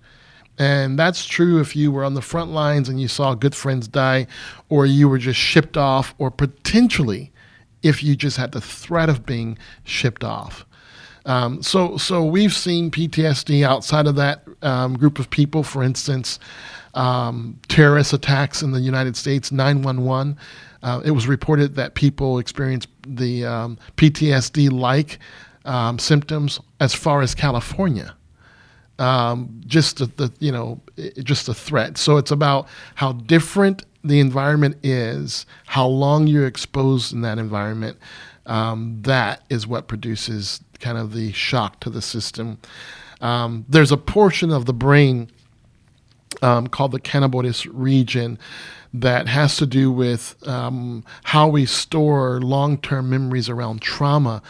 [0.58, 3.88] And that's true if you were on the front lines and you saw good friends
[3.88, 4.26] die,
[4.68, 7.32] or you were just shipped off, or potentially
[7.82, 10.64] if you just had the threat of being shipped off.
[11.26, 15.62] Um, so, so we've seen PTSD outside of that um, group of people.
[15.62, 16.38] For instance,
[16.94, 20.36] um, terrorist attacks in the United States, 911.
[20.82, 25.18] Uh, it was reported that people experienced the um, PTSD like
[25.64, 28.14] um, symptoms as far as California.
[28.98, 30.80] Um, just the, the, you know
[31.22, 31.98] just a threat.
[31.98, 37.98] So it's about how different the environment is, how long you're exposed in that environment.
[38.46, 42.58] Um, that is what produces kind of the shock to the system.
[43.20, 45.30] Um, there's a portion of the brain
[46.44, 48.38] um, called the cannabinoid region
[48.92, 54.40] that has to do with um, how we store long term memories around trauma.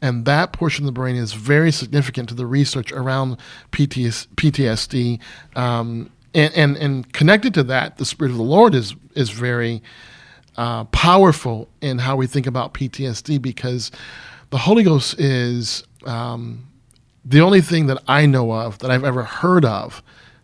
[0.00, 3.36] And that portion of the brain is very significant to the research around
[3.70, 5.20] PTS, PTSD.
[5.56, 9.82] Um, and, and, and, connected to that, the Spirit of the Lord is, is very
[10.56, 13.90] uh, powerful in how we think about PTSD because
[14.50, 16.66] the Holy Ghost is um,
[17.24, 20.02] the only thing that I know of, that I've ever heard of,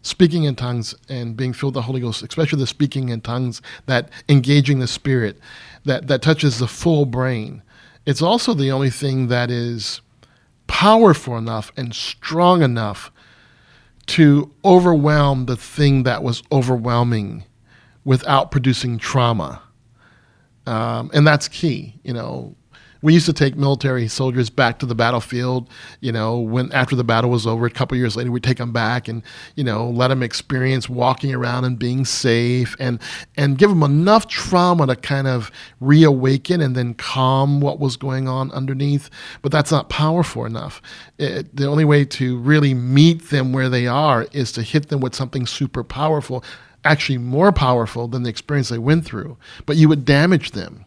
[0.08, 3.60] speaking in tongues and being filled with the Holy Ghost, especially the speaking in tongues,
[3.86, 5.38] that engaging the Spirit,
[5.84, 7.62] that, that touches the full brain.
[8.06, 10.00] It's also the only thing that is
[10.66, 13.10] powerful enough and strong enough
[14.06, 17.44] to overwhelm the thing that was overwhelming
[18.04, 19.62] without producing trauma.
[20.66, 22.00] Um, and that's key.
[22.02, 22.56] You know,
[23.02, 25.68] we used to take military soldiers back to the battlefield.
[26.00, 28.72] You know, when after the battle was over, a couple years later, we'd take them
[28.72, 29.22] back and
[29.56, 33.00] you know let them experience walking around and being safe, and
[33.36, 38.28] and give them enough trauma to kind of reawaken and then calm what was going
[38.28, 39.10] on underneath.
[39.42, 40.82] But that's not powerful enough.
[41.18, 45.00] It, the only way to really meet them where they are is to hit them
[45.00, 46.44] with something super powerful
[46.84, 50.84] actually more powerful than the experience they went through, but you would damage them.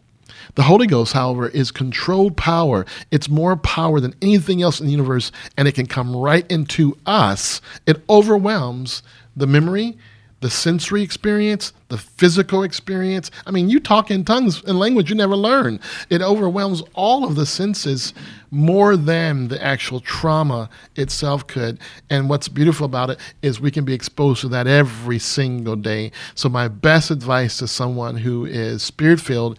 [0.54, 2.84] The Holy Ghost, however, is controlled power.
[3.10, 6.98] It's more power than anything else in the universe, and it can come right into
[7.06, 7.62] us.
[7.86, 9.02] It overwhelms
[9.34, 9.96] the memory,
[10.42, 13.30] the sensory experience, the physical experience.
[13.46, 15.78] I mean, you talk in tongues and language you never learn.
[16.10, 18.12] It overwhelms all of the senses
[18.50, 21.78] more than the actual trauma itself could.
[22.10, 26.10] And what's beautiful about it is we can be exposed to that every single day.
[26.34, 29.58] So, my best advice to someone who is spirit filled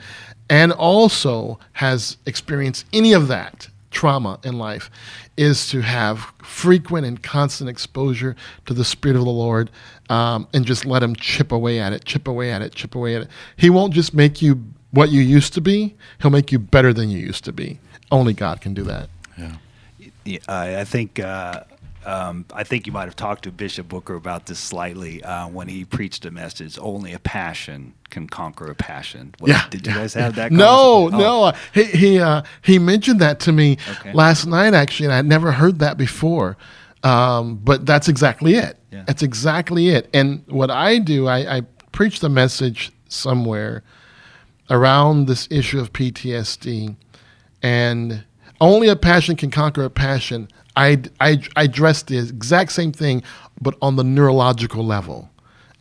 [0.49, 4.89] and also has experienced any of that trauma in life
[5.37, 9.69] is to have frequent and constant exposure to the Spirit of the Lord
[10.09, 13.15] um, and just let Him chip away at it, chip away at it, chip away
[13.15, 13.27] at it.
[13.55, 17.09] He won't just make you what you used to be, He'll make you better than
[17.09, 17.79] you used to be.
[18.11, 19.09] Only God can do that.
[19.37, 19.55] Yeah.
[20.25, 21.63] Yeah, I I think uh,
[22.05, 25.67] um, I think you might have talked to Bishop Booker about this slightly uh, when
[25.67, 26.77] he preached a message.
[26.79, 29.33] Only a passion can conquer a passion.
[29.39, 29.67] What- Yeah.
[29.69, 30.51] Did you guys have that?
[30.65, 31.19] No, conversation?
[31.19, 31.53] no.
[31.73, 34.13] He he uh, he mentioned that to me Okay.
[34.13, 36.57] last night actually, and I'd never heard that before.
[37.03, 38.77] Um, but that's exactly it.
[38.91, 39.03] Yeah.
[39.05, 40.09] That's exactly it.
[40.13, 41.61] And what I do, I, I
[41.91, 43.83] preach the message somewhere
[44.69, 46.95] around this issue of PTSD,
[47.61, 48.23] and
[48.61, 50.47] only a passion can conquer a passion.
[50.75, 53.23] I I I addressed the exact same thing,
[53.61, 55.29] but on the neurological level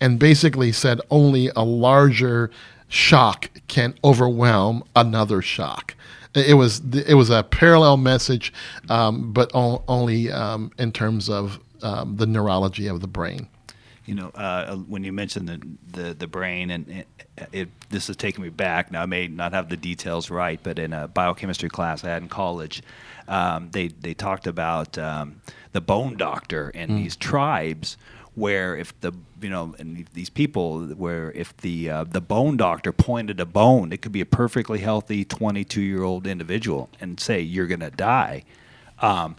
[0.02, 2.50] and basically said only a larger
[2.88, 5.94] shock can overwhelm another shock.
[6.35, 8.52] It was it was a parallel message,
[8.88, 13.48] um, but only um, in terms of um, the neurology of the brain.
[14.07, 15.61] You know, uh, when you mentioned the
[16.00, 17.09] the, the brain, and it,
[17.52, 18.90] it, this is taking me back.
[18.90, 22.22] Now, I may not have the details right, but in a biochemistry class I had
[22.22, 22.83] in college,
[23.28, 25.40] um, they they talked about um,
[25.72, 27.96] the bone doctor in these tribes
[28.35, 32.92] where if the you know and these people where if the uh, the bone doctor
[32.92, 37.40] pointed a bone, it could be a perfectly healthy 22 year old individual and say
[37.40, 38.44] you're gonna die.
[39.00, 39.37] Um,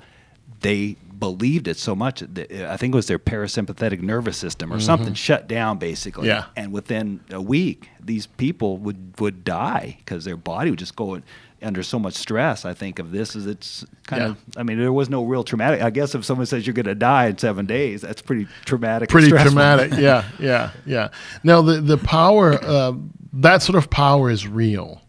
[0.60, 4.80] they believed it so much that I think it was their parasympathetic nervous system or
[4.80, 6.28] something shut down basically.
[6.28, 6.46] Yeah.
[6.56, 11.22] And within a week, these people would would die because their body would just go
[11.64, 12.66] under so much stress.
[12.66, 14.30] I think of this as it's kind Yeah.
[14.30, 14.38] of.
[14.58, 15.82] I mean, there was no real traumatic.
[15.82, 19.10] I guess if someone says you're going to die in seven days, that's pretty traumatic.
[19.10, 19.94] pretty traumatic.
[19.98, 21.10] yeah, yeah, yeah.
[21.44, 22.94] Now the the power, uh,
[23.34, 25.02] that sort of power is real,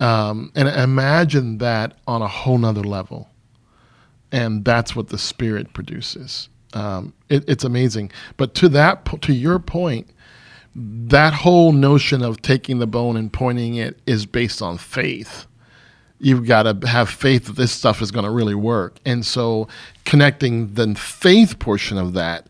[0.00, 3.28] um, and imagine that on a whole nother level,
[4.30, 6.48] and that's what the spirit produces.
[6.74, 8.10] Um, it, it's amazing.
[8.36, 10.08] But to that, to your point,
[10.74, 15.46] that whole notion of taking the bone and pointing it is based on faith
[16.22, 18.98] you've got to have faith that this stuff is going to really work.
[19.04, 19.68] And so
[20.04, 22.46] connecting the faith portion of that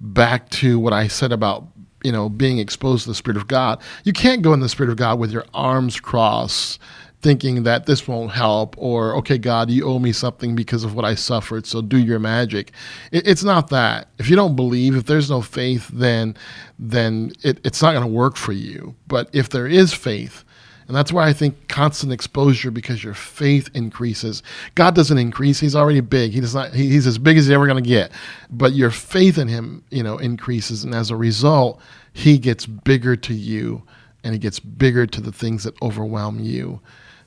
[0.00, 1.66] back to what I said about
[2.02, 3.80] you know being exposed to the spirit of God.
[4.04, 6.80] You can't go in the spirit of God with your arms crossed
[7.20, 11.04] thinking that this won't help or okay God you owe me something because of what
[11.04, 12.72] I suffered so do your magic.
[13.12, 14.08] It, it's not that.
[14.18, 16.36] If you don't believe if there's no faith then
[16.80, 18.96] then it, it's not going to work for you.
[19.06, 20.44] But if there is faith
[20.86, 24.42] and that's why I think constant exposure because your faith increases.
[24.74, 26.32] God doesn't increase; He's already big.
[26.32, 26.74] He does not.
[26.74, 28.12] He, he's as big as he's ever going to get.
[28.50, 31.80] But your faith in Him, you know, increases, and as a result,
[32.12, 33.82] He gets bigger to you,
[34.24, 36.80] and He gets bigger to the things that overwhelm you.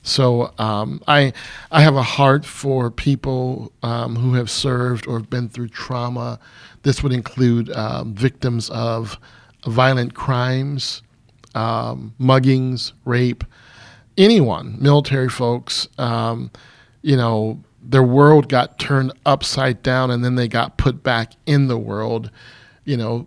[0.06, 1.34] So um, I
[1.72, 6.40] I have a heart for people um, who have served or have been through trauma.
[6.84, 9.18] This would include um, victims of
[9.66, 11.02] violent crimes,
[11.56, 13.44] um, muggings, rape,
[14.18, 16.52] anyone, military folks, um,
[17.02, 21.68] you know, their world got turned upside down and then they got put back in
[21.68, 22.30] the world,
[22.84, 23.26] you know.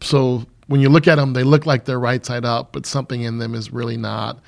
[0.00, 3.22] So when you look at them, they look like they're right side up, but something
[3.22, 4.38] in them is really not.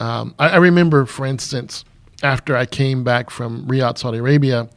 [0.00, 1.84] Um, I, I remember, for instance,
[2.22, 4.68] after I came back from Riyadh, Saudi Arabia,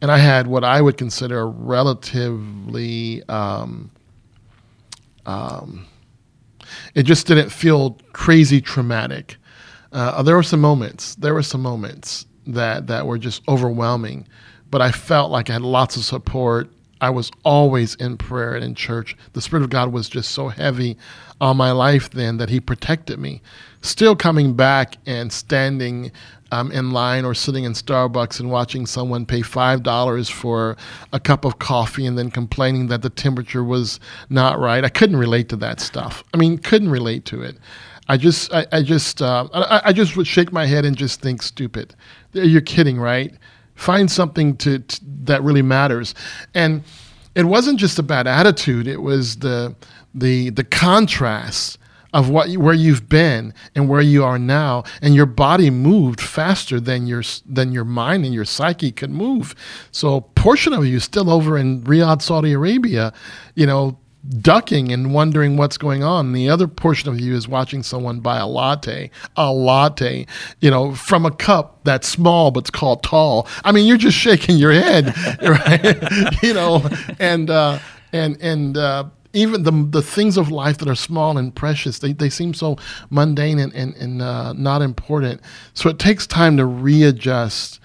[0.00, 3.90] and I had what I would consider a relatively um,
[6.94, 9.36] it just didn't feel crazy traumatic.
[9.92, 11.14] Uh, there were some moments.
[11.16, 14.26] There were some moments that that were just overwhelming,
[14.70, 16.70] but I felt like I had lots of support.
[17.00, 19.16] I was always in prayer and in church.
[19.32, 20.96] The Spirit of God was just so heavy
[21.40, 23.40] on my life then that He protected me.
[23.80, 26.10] Still coming back and standing
[26.50, 30.76] um, in line or sitting in Starbucks and watching someone pay five dollars for
[31.12, 34.84] a cup of coffee and then complaining that the temperature was not right.
[34.84, 36.24] I couldn't relate to that stuff.
[36.34, 37.58] I mean, couldn't relate to it.
[38.08, 41.20] I just, I, I just, uh, I, I just would shake my head and just
[41.20, 41.94] think, stupid.
[42.32, 43.34] You're kidding, right?
[43.74, 46.14] Find something to, to that really matters.
[46.54, 46.82] And
[47.34, 48.88] it wasn't just a bad attitude.
[48.88, 49.76] It was the
[50.14, 51.77] the the contrast
[52.12, 56.80] of what where you've been and where you are now, and your body moved faster
[56.80, 59.54] than your than your mind and your psyche could move.
[59.90, 63.12] So a portion of you still over in Riyadh, Saudi Arabia,
[63.54, 63.98] you know,
[64.40, 66.32] ducking and wondering what's going on.
[66.32, 70.26] The other portion of you is watching someone buy a latte, a latte,
[70.60, 73.46] you know, from a cup that's small but's called tall.
[73.64, 76.42] I mean, you're just shaking your head, right?
[76.42, 76.88] you know,
[77.18, 77.78] and uh,
[78.12, 82.12] and and uh, even the the things of life that are small and precious, they,
[82.12, 82.76] they seem so
[83.10, 85.40] mundane and and, and uh, not important.
[85.74, 87.80] So it takes time to readjust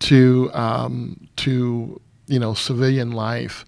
[0.00, 3.64] to um, to you know civilian life,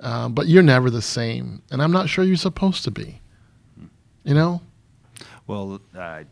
[0.00, 3.20] uh, but you're never the same, and I'm not sure you're supposed to be.
[4.24, 4.62] You know.
[5.46, 6.24] Well, uh,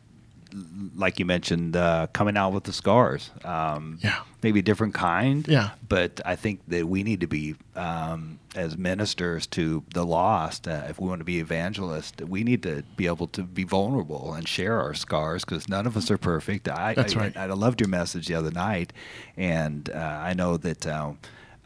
[0.95, 3.31] like you mentioned, uh, coming out with the scars.
[3.45, 4.21] Um, Yeah.
[4.43, 5.47] Maybe a different kind.
[5.47, 5.71] Yeah.
[5.89, 10.83] But I think that we need to be, um, as ministers to the lost, uh,
[10.89, 14.49] if we want to be evangelists, we need to be able to be vulnerable and
[14.49, 16.69] share our scars because none of us are perfect.
[16.69, 17.37] I, That's I, right.
[17.37, 18.93] I, loved your message the other night,
[19.37, 20.87] and uh, I know that.
[20.87, 21.19] Um,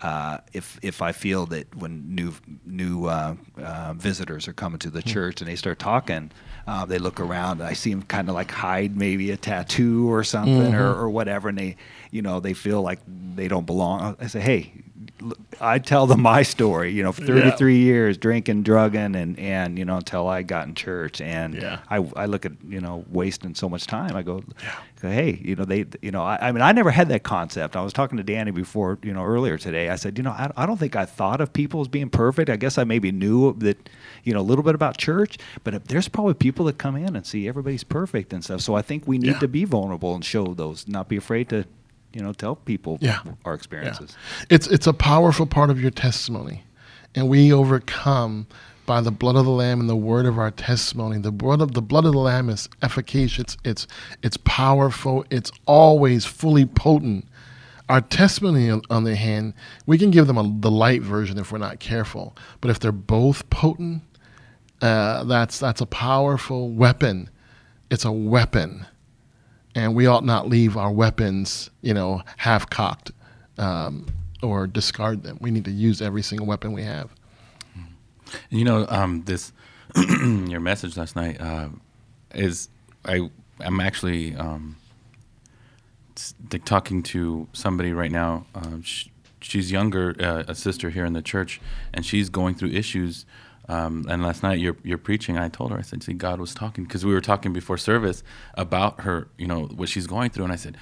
[0.02, 2.34] uh, if if I feel that when new
[2.64, 5.08] new uh, uh, visitors are coming to the Hmm.
[5.08, 6.30] church and they start talking,
[6.66, 10.22] uh, they look around I see them kind of like hide maybe a tattoo or
[10.24, 11.00] something or, Mm-hmm.
[11.00, 11.76] or whatever, and they
[12.10, 13.00] you know they feel like
[13.36, 14.16] they don't belong.
[14.20, 14.72] I say, hey,
[15.60, 16.92] I tell them my story.
[16.92, 20.74] You know, for 33 years drinking, drugging, and and you know until I got in
[20.74, 21.80] church, and Yeah.
[21.88, 24.14] I I look at you know wasting so much time.
[24.14, 24.42] I go,
[25.00, 27.76] go, hey, you know they you know I, I mean I never had that concept.
[27.76, 29.88] I was talking to Danny before you know earlier today.
[29.88, 32.50] I said, you know, I, I don't think I thought of people as being perfect.
[32.50, 33.88] I guess I maybe knew that
[34.24, 37.24] you know a little bit about church, but there's probably people that come in and
[37.26, 38.60] see everybody's perfect and stuff.
[38.60, 39.38] So I think we need Yeah.
[39.38, 41.64] to be vulnerable and show those, not be afraid to
[42.12, 43.20] you know tell people Yeah.
[43.44, 43.54] our Yeah.
[43.56, 44.16] experiences.
[44.50, 46.64] It's it's a powerful part of your testimony,
[47.14, 48.46] and we overcome
[48.86, 51.18] by the blood of the lamb and the word of our testimony.
[51.18, 53.56] The blood of the blood of the lamb is efficacious.
[53.64, 53.86] It's
[54.22, 55.24] it's powerful.
[55.30, 57.26] It's always fully potent.
[57.88, 59.54] Our testimony, on, on the hand,
[59.86, 62.36] we can give them a, the light version if we're not careful.
[62.60, 64.02] But if they're both potent,
[64.82, 67.30] uh, that's that's a powerful weapon.
[67.90, 68.86] It's a weapon,
[69.76, 73.12] and we ought not leave our weapons, you know, half cocked
[73.58, 74.06] um,
[74.42, 75.36] or discard them.
[75.40, 77.10] We need to use every single weapon we have.
[78.48, 79.52] You know, um, this
[79.94, 81.68] your message last night uh,
[82.34, 82.70] is
[83.04, 84.76] I I'm actually um,
[86.64, 88.46] talking to somebody right now.
[88.82, 89.08] Sh-
[89.42, 91.60] she's younger, uh, a sister here in the church,
[91.92, 93.26] and she's going through issues.
[93.68, 95.36] Um, and last night, you're you're preaching.
[95.38, 98.22] I told her, I said, "See, God was talking because we were talking before service
[98.54, 100.76] about her, you know, what she's going through." And I said,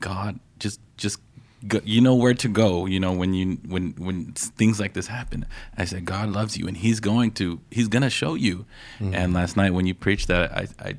[0.00, 1.20] "God, just just
[1.68, 2.86] go, you know where to go.
[2.86, 5.46] You know when you when when things like this happen."
[5.78, 8.66] I said, "God loves you, and He's going to He's gonna show you."
[9.00, 10.94] And last night, when you preached that, I, I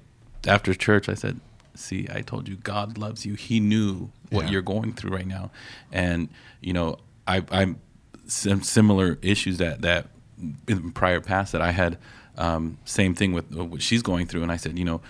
[0.48, 1.42] after church, I said,
[1.76, 3.34] "See, I told you, God loves you.
[3.34, 4.52] He knew what Yeah.
[4.52, 5.52] you're going through right now,
[5.92, 6.30] and
[6.62, 6.98] you know,
[7.28, 7.80] I I'm
[8.28, 10.08] some similar issues that that
[10.68, 11.98] in prior past that I had.
[12.38, 15.02] Um, same thing with what she's going through, and I said, you know,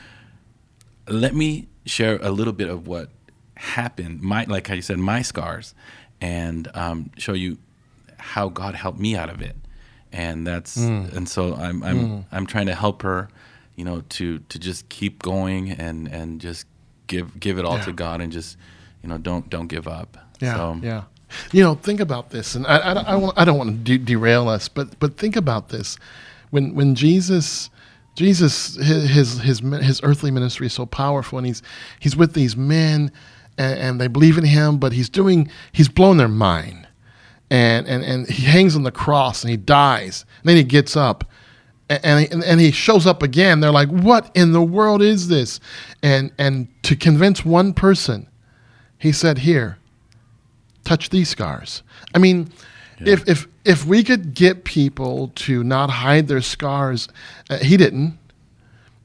[1.07, 3.09] let me share a little bit of what
[3.55, 5.73] happened, my like how you said, my scars,
[6.21, 7.57] and um, show you
[8.17, 9.55] how God helped me out of it.
[10.11, 13.27] And that's and so I'm I'm I'm trying to help her,
[13.75, 16.65] you know, to to just keep going and and just
[17.07, 17.85] give give it all Yeah.
[17.85, 18.57] to God and just
[19.03, 20.17] you know don't don't give up.
[20.39, 21.03] Yeah, So, yeah.
[21.51, 23.97] You know, think about this, and I, I, don't- I, want, I don't want to
[23.97, 25.97] de- derail us, but but think about this.
[26.51, 27.69] When when Jesus,
[28.15, 29.09] Jesus, his
[29.39, 29.61] his his,
[30.03, 31.61] earthly ministry is so powerful, and he's
[31.99, 33.11] he's with these men,
[33.57, 36.87] and, and they believe in him, but he's doing he's blown their mind,
[37.51, 40.95] and and and he hangs on the cross and he dies, and then he gets
[40.95, 41.25] up,
[41.89, 43.59] and and, and he shows up again.
[43.59, 45.59] They're like, "What in the world is this?"
[46.01, 48.27] And and to convince one person,
[48.97, 49.77] he said, "Here,
[50.87, 51.83] touch these scars."
[52.15, 52.49] I mean,
[52.99, 57.07] if if if we could get people to not hide their scars,
[57.49, 58.17] uh, he didn't.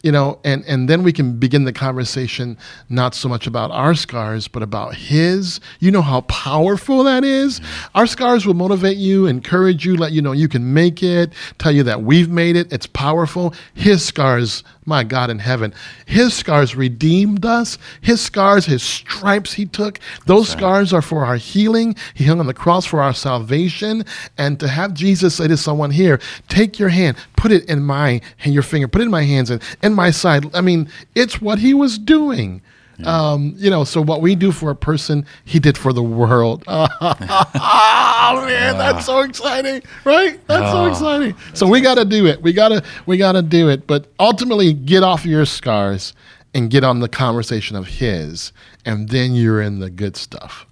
[0.02, 3.94] You know, and, and then we can begin the conversation not so much about our
[3.94, 5.60] scars, but about his.
[5.78, 7.60] You know how powerful that is?
[7.60, 7.98] Mm-hmm.
[7.98, 11.70] Our scars will motivate you, encourage you, let you know you can make it, tell
[11.70, 12.72] you that we've made it.
[12.72, 13.54] It's powerful.
[13.74, 15.72] His scars, my God in heaven,
[16.06, 17.78] his scars redeemed us.
[18.00, 21.94] His scars, his stripes he took, those scars are for our healing.
[22.14, 24.04] He hung on the cross for our salvation.
[24.36, 28.20] And to have Jesus say to someone here, take your hand, put it in my
[28.44, 30.44] and your finger, put it in my hands and in my side.
[30.54, 32.62] I mean, it's what he was doing.
[33.04, 36.62] Um, you know, so what we do for a person, he did for the world.
[36.68, 40.38] oh man, that's so exciting, right?
[40.46, 41.34] That's so Oh, exciting.
[41.52, 42.40] So we got to do it.
[42.42, 43.88] We got to we got to do it.
[43.88, 46.14] But ultimately, get off your scars
[46.54, 48.52] and get on the conversation of his,
[48.84, 50.64] and then you're in the good stuff.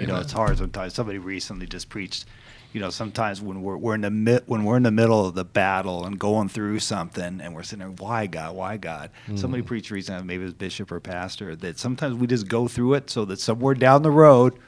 [0.00, 0.94] You know, it's hard sometimes.
[0.94, 2.24] Somebody recently just preached.
[2.74, 5.34] You know, sometimes when we're we're in the mi- when we're in the middle of
[5.34, 9.10] the battle and going through something, and we're sitting there, why God, why God?
[9.22, 9.36] Mm-hmm.
[9.36, 12.94] Somebody preached recently, maybe it was bishop or pastor, that sometimes we just go through
[12.94, 14.58] it so that somewhere down the road,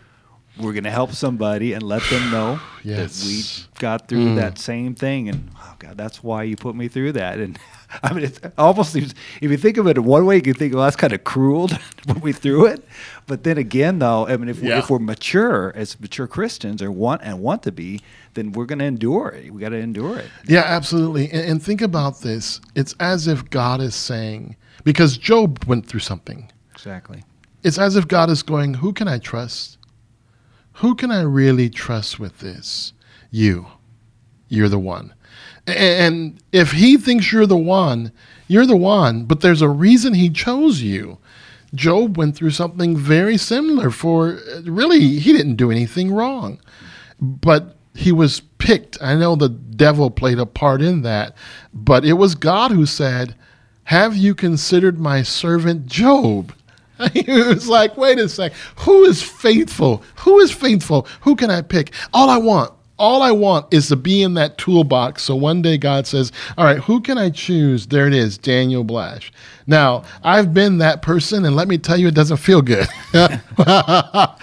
[0.57, 3.21] we're going to help somebody and let them know Yes.
[3.21, 4.37] that we got through mm.
[4.37, 5.29] that same thing.
[5.29, 7.39] And oh God, that's why you put me through that.
[7.39, 7.59] And
[8.03, 10.55] I mean, it almost seems, if you think of it in one way, you can
[10.55, 11.69] think, well, that's kind of cruel
[12.07, 12.85] when we threw it.
[13.27, 16.91] But then again, though, I mean, if, we, if we're mature as mature Christians or
[16.91, 18.01] want and want to be,
[18.35, 19.53] then we're going to endure it.
[19.53, 20.29] We got to endure it.
[20.47, 21.31] Yeah, absolutely.
[21.31, 22.61] And, and think about this.
[22.75, 26.51] It's as if God is saying, because Job went through something.
[26.73, 27.25] Exactly.
[27.63, 29.79] It's as if God is going, Who can I trust?
[30.75, 32.93] Who can I really trust with this?
[33.31, 33.67] You.
[34.49, 35.15] You're the one.
[35.67, 38.13] And if he thinks you're the one,
[38.49, 41.19] you're the one, but there's a reason he chose you.
[41.75, 46.61] Job went through something very similar for really, he didn't do anything wrong,
[47.21, 48.97] but he was picked.
[49.03, 51.35] I know the devil played a part in that,
[51.75, 53.35] but it was God who said,
[53.85, 56.53] Have you considered my servant Job?
[57.13, 58.53] He was like, wait a sec.
[58.81, 60.03] Who is faithful?
[60.21, 61.07] Who is faithful?
[61.23, 61.93] Who can I pick?
[62.13, 65.23] All I want, all I want is to be in that toolbox.
[65.23, 67.87] So one day God says, all right, who can I choose?
[67.87, 69.33] There it is, Daniel Blash.
[69.67, 72.87] Now, I've been that person, and let me tell you, it doesn't feel good.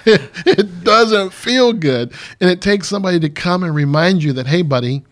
[0.05, 2.13] it, doesn't feel good.
[2.39, 5.03] And it takes somebody to come and remind you that, hey, buddy,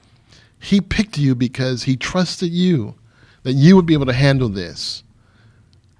[0.60, 2.94] he picked you because he trusted you,
[3.44, 5.04] that you would be able to handle this.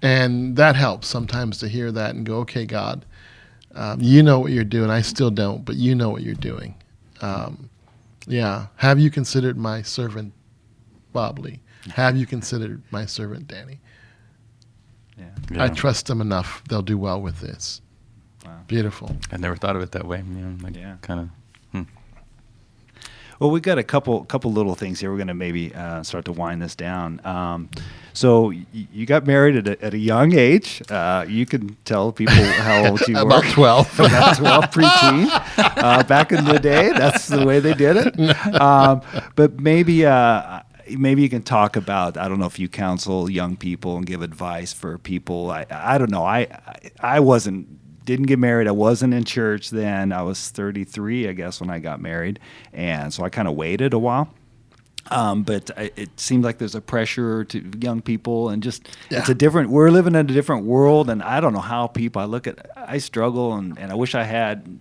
[0.04, 3.06] And that helps sometimes to hear that and go, okay, God,
[3.74, 4.90] um, you know what you're doing.
[4.90, 6.76] I still don't, but you know what you're doing.
[7.22, 7.70] Um,
[8.28, 8.68] yeah.
[8.78, 10.34] Have you considered my servant
[11.14, 11.60] Bob Lee?
[11.94, 13.80] Have you considered my servant Danny?
[15.18, 15.26] Yeah.
[15.52, 15.64] Yeah.
[15.64, 16.64] I trust them enough.
[16.70, 17.82] They'll do well with this.
[18.46, 18.60] Wow.
[18.68, 19.16] Beautiful.
[19.32, 20.18] I never thought of it that way.
[20.20, 20.96] You know, like Yeah.
[21.02, 21.30] kind of.
[21.72, 21.82] Hmm.
[23.40, 25.10] Well, we've got a couple couple little things here.
[25.12, 27.20] We're going to maybe uh, start to wind this down.
[27.26, 27.70] Um,
[28.14, 30.82] so y- you got married at a, at a young age.
[30.90, 33.52] Uh, you can tell people how old you About were.
[33.52, 34.00] 12.
[34.00, 35.28] About 12, preteen.
[35.82, 38.56] Uh, back in the day, that's the way they did it.
[38.62, 39.02] Um,
[39.36, 42.18] but maybe uh, maybe you can talk about.
[42.18, 45.50] I don't know if you counsel young people and give advice for people.
[45.52, 46.24] I I don't know.
[46.24, 48.68] I I, I wasn't didn't get married.
[48.68, 50.12] I wasn't in church then.
[50.12, 52.40] I was 33, I guess, when I got married,
[52.74, 54.34] and so I kind of waited a while.
[55.10, 59.30] Um, but I, it seems like there's a pressure to young people, and just it's
[59.30, 59.70] a different.
[59.70, 62.22] We're living in a different world, and I don't know how people.
[62.22, 64.80] I look at, I struggle, and, and I wish I had.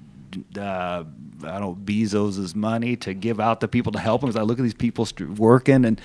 [0.57, 1.05] Uh,
[1.43, 4.29] I don't know, Bezos's money to give out to people to help them.
[4.29, 6.01] As I look at these people st- working, and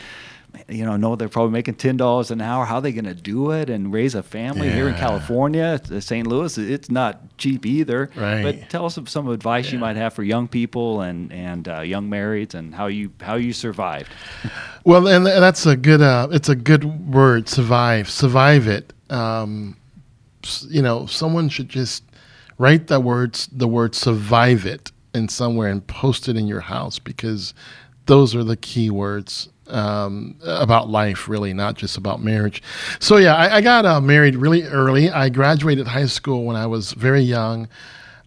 [0.68, 2.66] you know, know they're probably making ten dollars an hour.
[2.66, 6.00] How are they going to do it and raise a family here in California, uh,
[6.00, 6.28] St.
[6.28, 6.58] Louis?
[6.58, 8.10] It's not cheap either.
[8.16, 8.44] Right.
[8.44, 12.10] But tell us some advice you might have for young people and and uh, young
[12.10, 14.10] marrieds and how you how you survived.
[14.88, 16.04] Well, and that's a good.
[16.04, 17.50] Uh, it's a good word.
[17.50, 18.08] Survive.
[18.08, 18.94] Survive it.
[19.10, 19.78] Um,
[20.68, 22.04] you know, someone should just
[22.60, 27.00] write the words, the word "survive it" in somewhere and post it in your house
[27.00, 27.56] because
[28.06, 32.62] those are the key words um, about life, really, not just about marriage.
[33.00, 35.10] So yeah, I, I got uh, married really early.
[35.10, 37.68] I graduated high school when I was very young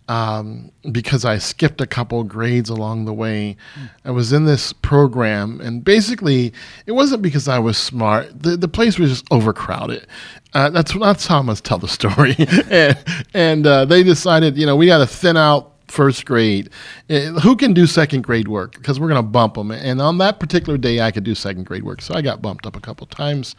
[0.09, 3.57] um, because I skipped a couple grades along the way.
[4.05, 6.53] I was in this program, and basically,
[6.87, 8.43] it wasn't because I was smart.
[8.43, 10.07] The, the place was just overcrowded.
[10.55, 12.35] Uh, that's that's how I must tell the story.
[12.71, 12.99] and
[13.35, 16.71] and uh, they decided, you know, we got to thin out first grade.
[17.11, 18.73] Uh, Who can do second grade work?
[18.73, 19.71] Because we're gonna bump them.
[19.71, 22.67] And on that particular day, I could do second grade work, so I got bumped
[22.67, 23.55] up a couple times.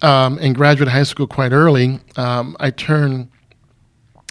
[0.00, 2.00] Um, and graduated high school quite early.
[2.16, 3.28] Um, I turned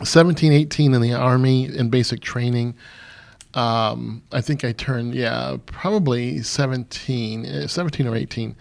[0.03, 2.76] 17, 18 in the Army in basic training.
[3.53, 8.55] Um, I think I turned, yeah, probably 17, eh, 17 or 18.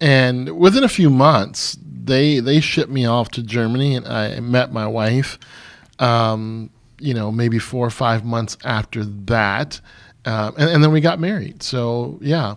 [0.00, 4.72] And within a few months, they they shipped me off to Germany, and I met
[4.72, 5.38] my wife.
[5.98, 9.80] Um, you know, maybe four or five months after that,
[10.24, 11.62] um, and, and then we got married.
[11.62, 12.56] So yeah,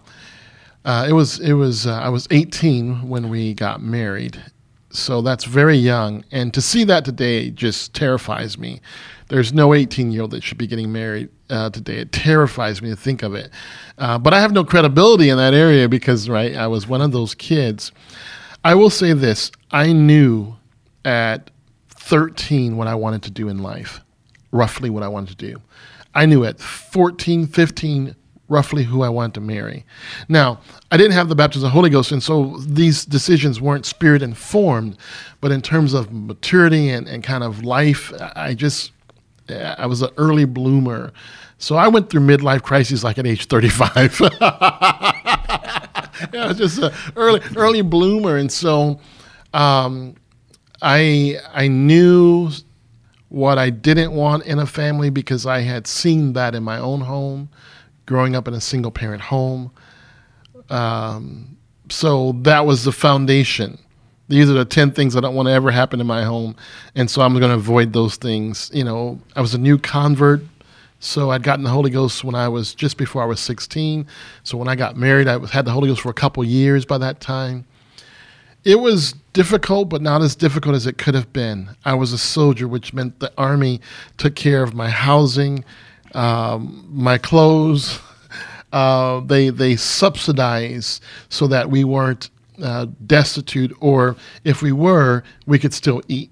[0.85, 4.41] uh, it was it was uh, I was 18 when we got married,
[4.89, 6.23] so that's very young.
[6.31, 8.81] And to see that today just terrifies me.
[9.27, 11.97] There's no 18 year old that should be getting married uh, today.
[11.97, 13.51] It terrifies me to think of it.
[13.97, 17.11] Uh, but I have no credibility in that area because right, I was one of
[17.11, 17.91] those kids.
[18.63, 20.55] I will say this: I knew
[21.05, 21.51] at
[21.89, 24.01] 13 what I wanted to do in life,
[24.51, 25.61] roughly what I wanted to do.
[26.15, 28.15] I knew at 14, 15
[28.49, 29.85] roughly who I wanted to marry.
[30.27, 30.59] Now,
[30.91, 34.21] I didn't have the baptism of the Holy Ghost, and so these decisions weren't spirit
[34.23, 34.97] informed,
[35.39, 38.91] but in terms of maturity and, and kind of life, I just,
[39.47, 41.13] I was an early bloomer.
[41.59, 44.19] So I went through midlife crises like at age 35.
[44.21, 44.31] yeah,
[46.33, 48.37] I was just an early, early bloomer.
[48.37, 48.99] And so
[49.53, 50.15] um,
[50.81, 52.49] I, I knew
[53.29, 57.01] what I didn't want in a family because I had seen that in my own
[57.01, 57.49] home,
[58.05, 59.71] growing up in a single parent home.
[60.69, 61.57] Um,
[61.89, 63.79] so that was the foundation.
[64.27, 66.55] These are the 10 things I don't want to ever happen in my home.
[66.95, 68.69] And so I'm going to avoid those things.
[68.73, 70.41] You know, I was a new convert.
[70.99, 74.05] So I'd gotten the Holy Ghost when I was just before I was 16.
[74.43, 76.97] So when I got married, I had the Holy Ghost for a couple years by
[76.97, 77.65] that time.
[78.69, 81.75] It was difficult, but not as difficult as it could have been.
[81.85, 83.81] I was a soldier, which meant the Army
[84.17, 85.65] took care of my housing,
[86.13, 87.99] um, my clothes.
[88.71, 92.29] Uh, they they subsidized so that we weren't
[92.61, 96.29] uh, destitute, or if we were, we could still eat.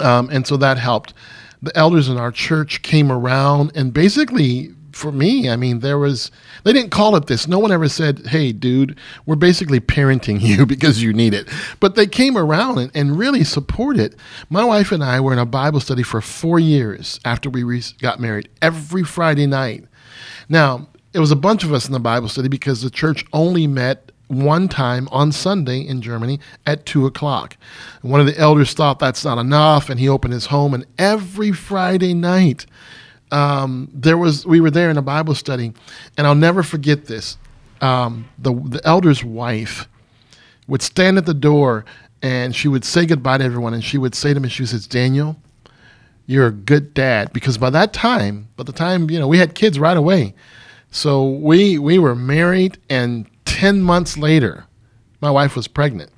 [0.00, 1.12] Um, and so that helped.
[1.60, 6.30] The elders in our church came around and basically for me, I mean, there was,
[6.64, 7.46] they didn't call it this.
[7.46, 11.48] No one ever said, hey, dude, we're basically parenting you because you need it.
[11.80, 14.16] But they came around and, and really supported.
[14.50, 17.82] My wife and I were in a Bible study for four years after we re-
[18.00, 19.84] got married, every Friday night.
[20.48, 23.66] Now, it was a bunch of us in the Bible study because the church only
[23.66, 27.56] met one time on Sunday in Germany at two o'clock.
[28.02, 31.52] One of the elders thought that's not enough, and he opened his home, and every
[31.52, 32.66] Friday night,
[33.30, 35.72] um, there was we were there in a Bible study,
[36.16, 37.36] and I'll never forget this.
[37.80, 39.88] Um, the the elder's wife
[40.66, 41.84] would stand at the door
[42.22, 44.86] and she would say goodbye to everyone, and she would say to me, she says,
[44.86, 45.36] "Daniel,
[46.26, 49.54] you're a good dad," because by that time, by the time you know we had
[49.54, 50.34] kids right away,
[50.90, 54.64] so we we were married, and ten months later,
[55.20, 56.10] my wife was pregnant.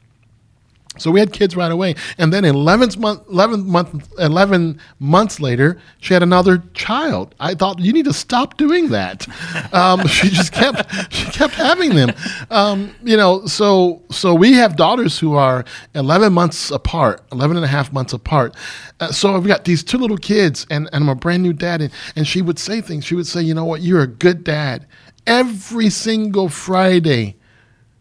[1.01, 5.79] So we had kids right away, and then 11 month, 11 month, 11 months later,
[6.01, 7.35] she had another child.
[7.41, 9.27] I thought you need to stop doing that.
[9.73, 12.13] Um, she just kept she kept having them.
[12.51, 17.65] Um, you know, so so we have daughters who are 11 months apart, 11 and
[17.65, 18.57] a half months apart.
[18.99, 21.83] Uh, so I've got these two little kids, and, and I'm a brand new dad,
[21.83, 23.05] and, and she would say things.
[23.05, 24.87] She would say, you know what, you're a good dad.
[25.27, 27.37] Every single Friday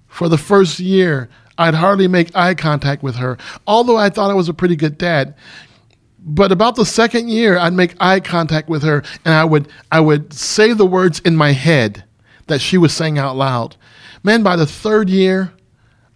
[0.08, 1.30] for the first year
[1.60, 3.38] I'd hardly make eye contact with her,
[3.68, 5.36] although I thought I was a pretty good dad.
[6.18, 10.00] But about the second year, I'd make eye contact with her, and I would I
[10.00, 12.04] would say the words in my head
[12.48, 13.76] that she was saying out loud.
[14.24, 15.54] Man, by the third year,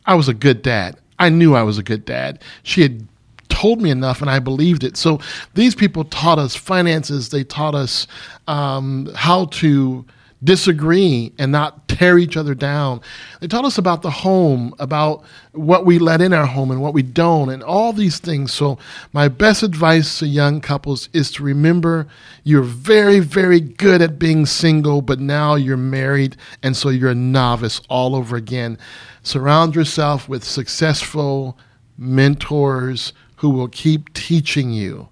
[0.05, 0.97] I was a good dad.
[1.19, 2.41] I knew I was a good dad.
[2.63, 3.07] She had
[3.49, 4.97] told me enough and I believed it.
[4.97, 5.19] So
[5.53, 7.29] these people taught us finances.
[7.29, 8.07] They taught us
[8.47, 10.05] um, how to
[10.43, 13.01] disagree and not tear each other down.
[13.39, 16.93] They taught us about the home, about what we let in our home and what
[16.93, 18.51] we don't, and all these things.
[18.51, 18.77] So,
[19.11, 22.07] my best advice to young couples is to remember
[22.43, 27.15] you're very, very good at being single, but now you're married, and so you're a
[27.15, 28.77] novice all over again.
[29.21, 31.57] Surround yourself with successful
[31.97, 35.09] mentors who will keep teaching you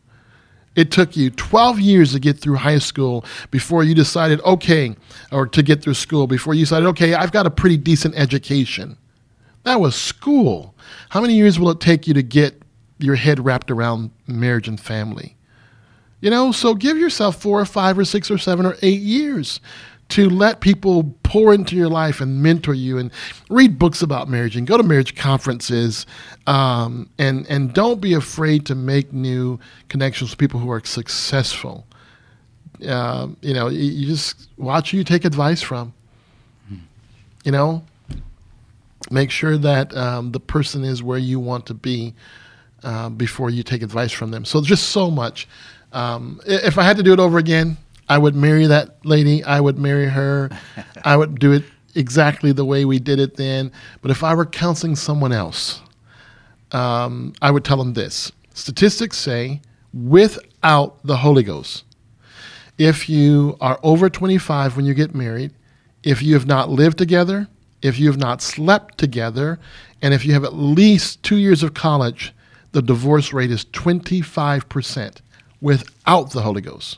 [0.76, 4.96] it took you 12 years to get through high school before you decided, okay,
[5.32, 8.98] or to get through school before you decided, okay, I've got a pretty decent education.
[9.64, 10.74] That was school.
[11.10, 12.62] How many years will it take you to get
[13.00, 15.36] your head wrapped around marriage and family?
[16.22, 19.60] You know, so give yourself four or five or six or seven or eight years
[20.12, 23.12] to let people pour into your life and mentor you and
[23.50, 26.06] read books about marriage and go to marriage conferences
[26.48, 29.60] um, and and don't be afraid to make new
[29.90, 31.86] connections with people who are successful.
[32.88, 35.94] Uh, you know, you, just watch who you take advice from.
[37.44, 37.84] You know,
[39.10, 42.14] make sure that um, the person is where you want to be
[42.84, 44.46] uh, before you take advice from them.
[44.46, 45.48] So just so much.
[45.92, 47.78] Um, if I had to do it over again,
[48.12, 49.42] I would marry that lady.
[49.42, 50.50] I would marry her.
[51.06, 51.64] I would do it
[51.96, 53.72] exactly the way we did it then.
[54.02, 55.80] But if I were counseling someone else,
[56.74, 58.30] um, I would tell them this.
[58.54, 59.62] Statistics say
[59.94, 61.86] without the Holy Ghost,
[62.78, 65.54] if you are over 25 when you get married,
[66.04, 67.48] if you have not lived together,
[67.82, 69.58] if you have not slept together,
[70.02, 72.34] and if you have at least two years of college,
[72.74, 75.22] the divorce rate is 25%
[75.62, 76.98] without the Holy Ghost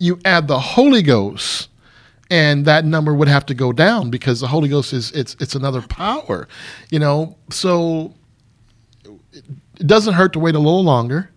[0.00, 1.68] you add the Holy Ghost,
[2.30, 5.54] and that number would have to go down because the Holy Ghost is it's it's
[5.54, 6.48] another power,
[6.90, 7.36] you know.
[7.50, 8.14] So
[9.32, 11.30] it doesn't hurt to wait a little longer.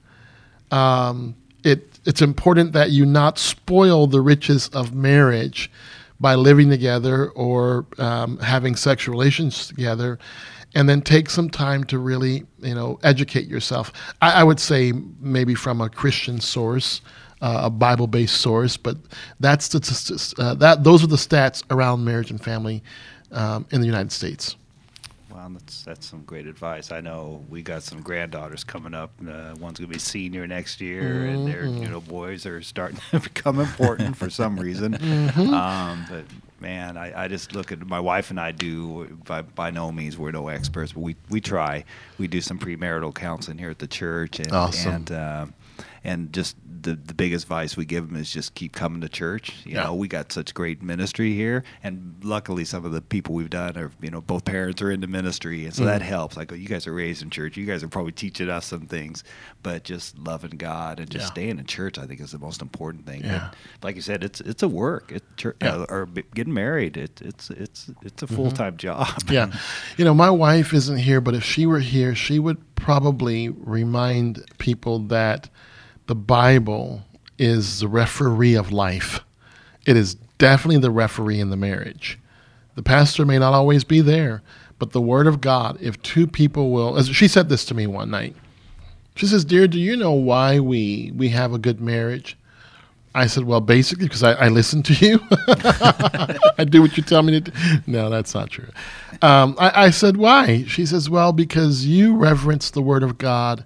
[0.72, 5.70] Um, it it's important that you not spoil the riches of marriage
[6.20, 10.20] by living together or um, having sexual relations together
[10.76, 13.92] and then take some time to really you know educate yourself
[14.22, 17.02] I, I would say maybe from a christian source
[17.44, 18.98] uh, a Bible-based source, but
[19.40, 22.82] that's the, uh, that those are the stats around marriage and family
[23.34, 24.56] um, in the United States.
[25.30, 25.50] Wow.
[25.52, 26.92] That's that's some great advice.
[26.92, 29.12] I know we got some granddaughters coming up.
[29.28, 33.20] Uh, one's gonna be senior next year, and their you know boys are starting to
[33.20, 34.94] become important for some reason.
[35.54, 36.26] Um, but
[36.62, 39.18] man, I, I just look at my wife and I do.
[39.26, 41.84] By by no means we're no experts, but we we try.
[42.18, 44.94] We do some premarital counseling here at the church, and Awesome.
[44.94, 45.46] and uh,
[46.04, 49.52] and just the the biggest advice we give them is just keep coming to church.
[49.66, 49.84] You Yeah.
[49.86, 53.78] know, we got such great ministry here, and luckily some of the people we've done
[53.78, 56.38] are you know both parents are into ministry, and so that helps.
[56.38, 58.86] Like, oh, you guys are raised in church, you guys are probably teaching us some
[58.88, 59.24] things,
[59.64, 61.32] but just loving God and just Yeah.
[61.32, 63.22] staying in church, I think, is the most important thing.
[63.24, 63.50] Yeah.
[63.82, 65.12] But like you said, it's it's a work.
[65.12, 65.76] It, church, Yeah.
[65.78, 69.08] uh, or getting married, it, it's it's it's a full time job.
[69.30, 69.52] yeah.
[69.98, 74.44] You know, my wife isn't here, but if she were here, she would probably remind
[74.58, 75.50] people that
[76.08, 77.04] the Bible
[77.38, 79.22] is the referee of life.
[79.86, 82.20] It is definitely the referee in the marriage.
[82.76, 84.42] The pastor may not always be there,
[84.80, 87.88] but the Word of God, if two people will, as she said this to me
[87.88, 88.36] one night,
[89.16, 92.38] she says, Dear, do you know why we, we have a good marriage?
[93.16, 95.20] I said, Well, basically, because I, I listen to you.
[96.58, 97.52] I do what you tell me to do.
[97.86, 98.70] No, that's not true.
[99.22, 100.64] Um, I, I said, Why?
[100.64, 103.66] She says, Well, because you reverence the Word of God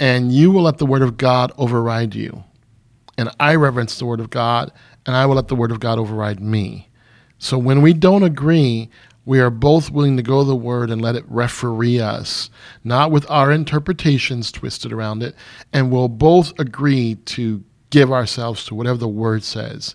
[0.00, 2.44] and you will let the Word of God override you.
[3.16, 4.72] And I reverence the Word of God
[5.06, 6.88] and I will let the Word of God override me.
[7.38, 8.90] So when we don't agree,
[9.24, 12.50] we are both willing to go to the Word and let it referee us,
[12.84, 15.34] not with our interpretations twisted around it,
[15.72, 19.94] and we'll both agree to give ourselves to whatever the Word says.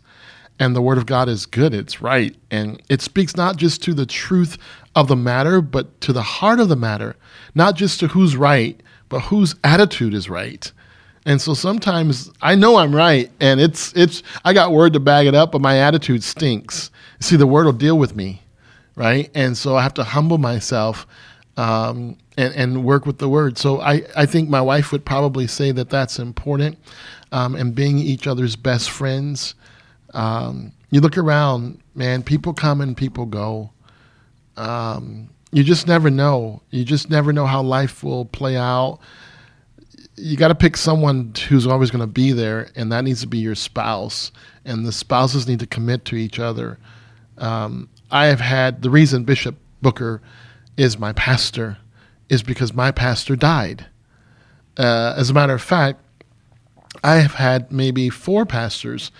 [0.59, 3.93] And the Word of God is good, it's right, and it speaks not just to
[3.93, 4.57] the truth
[4.95, 7.15] of the matter, but to the heart of the matter,
[7.55, 8.81] not just to who's right,
[9.13, 10.71] but whose attitude is right.
[11.23, 15.27] And so sometimes I know I'm right, and it's it's I got word to back
[15.27, 16.89] it up, but my attitude stinks.
[17.19, 18.41] See, the word will deal with me,
[18.95, 19.29] right?
[19.35, 21.05] And so I have to humble myself
[21.57, 23.59] um, and and work with the word.
[23.59, 26.79] So I I think my wife would probably say that that's important,
[27.31, 29.53] um, and being each other's best friends.
[30.15, 32.23] Um, you look around, man.
[32.23, 33.69] People come and people go.
[34.57, 36.61] Um, you just never know.
[36.69, 38.99] You just never know how life will play out
[40.15, 43.27] you got to pick someone who's always going to be there, and that needs to
[43.27, 44.31] be your spouse.
[44.65, 46.77] And the spouses need to commit to each other.
[47.37, 50.21] Um, I have had the reason Bishop Booker
[50.77, 51.77] is my pastor
[52.29, 53.87] is because my pastor died.
[54.77, 55.99] Uh, as a matter of fact,
[57.03, 59.11] I have had maybe four pastors,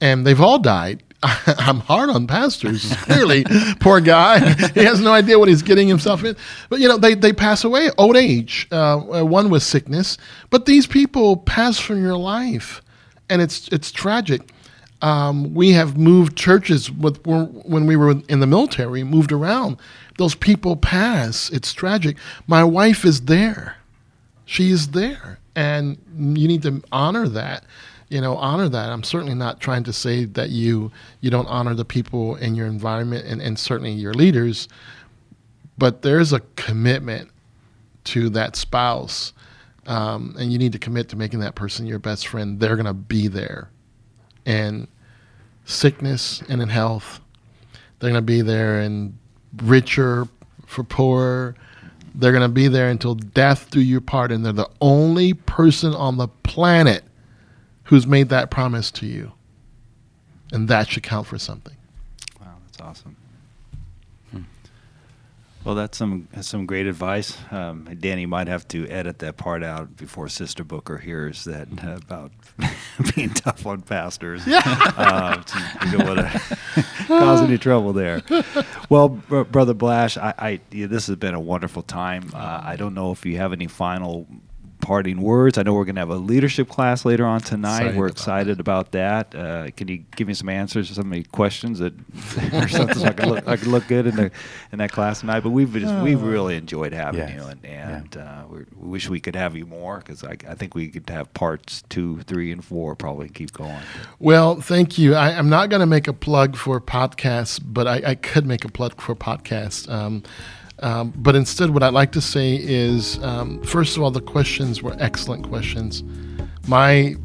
[0.00, 1.02] and they've all died.
[1.46, 2.94] I'm hard on pastors.
[3.02, 3.44] Clearly,
[3.80, 4.40] poor guy.
[4.74, 6.36] He has no idea what he's getting himself in.
[6.68, 8.66] But you know, they they pass away old age.
[8.70, 10.18] Uh, one with sickness,
[10.50, 12.82] but these people pass from your life,
[13.28, 14.52] and it's it's tragic.
[15.00, 19.76] Um, we have moved churches with when we were in the military, moved around.
[20.18, 21.50] Those people pass.
[21.50, 22.16] It's tragic.
[22.46, 23.76] My wife is there.
[24.44, 27.64] She is there, and you need to honor that
[28.12, 28.90] you know honor that.
[28.90, 32.66] I'm certainly not trying to say that you you don't honor the people in your
[32.66, 34.68] environment and, and certainly your leaders
[35.78, 37.30] but there's a commitment
[38.04, 39.32] to that spouse
[39.86, 42.60] um, and you need to commit to making that person your best friend.
[42.60, 43.68] They're going to be there.
[44.44, 44.86] In
[45.64, 47.20] sickness and in health
[47.98, 49.16] they're going to be there in
[49.62, 50.26] richer
[50.66, 51.54] for poorer
[52.16, 55.94] they're going to be there until death do you part and they're the only person
[55.94, 57.04] on the planet
[57.84, 59.32] who's made that promise to you.
[60.52, 61.76] And that should count for something.
[62.40, 63.16] Wow, that's awesome.
[65.64, 67.38] Well, that's some that's some great advice.
[67.52, 71.98] Um, Danny might have to edit that part out before Sister Booker hears that uh,
[72.04, 72.32] about
[73.14, 74.44] being tough on pastors.
[74.44, 75.40] Yeah, uh,
[75.86, 78.22] you don't want to cause any trouble there.
[78.88, 82.32] Well, br- brother Blash, I, I yeah, this has been a wonderful time.
[82.34, 84.26] Uh, I don't know if you have any final
[84.82, 85.56] parting words.
[85.56, 87.76] I know we're going to have a leadership class later on tonight.
[87.78, 89.34] Excited we're about excited about that.
[89.34, 91.94] Uh, can you give me some answers to some of the questions that
[92.52, 94.30] or something so I could look I can look good in the
[94.72, 95.40] in that class tonight?
[95.40, 97.34] But we've just, we've really enjoyed having Yes.
[97.34, 100.54] you, and, and uh, we're, we wish we could have you more because I, I
[100.54, 103.78] think we could have parts two, three, and four probably keep going.
[104.18, 105.14] Well, thank you.
[105.14, 108.64] I, I'm not going to make a plug for podcasts, but I, I could make
[108.64, 109.88] a plug for podcasts.
[109.88, 110.24] Um,
[110.80, 114.82] um, but instead, what I'd like to say is, um, first of all, the questions
[114.82, 116.02] were excellent questions.
[116.66, 117.16] My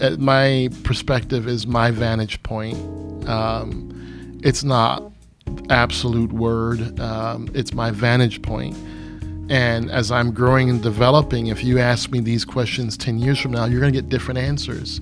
[0.00, 2.78] uh, my perspective is my vantage point.
[3.28, 5.12] Um, it's not
[5.68, 6.98] absolute word.
[7.00, 8.76] Um, it's my vantage point.
[9.50, 13.50] And as I'm growing and developing, if you ask me these questions 10 years from
[13.50, 15.00] now, you're going to get different answers.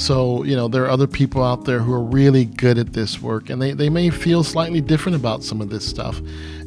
[0.00, 3.20] So, you know, there are other people out there who are really good at this
[3.20, 6.20] work and they, they may feel slightly different about some of this stuff.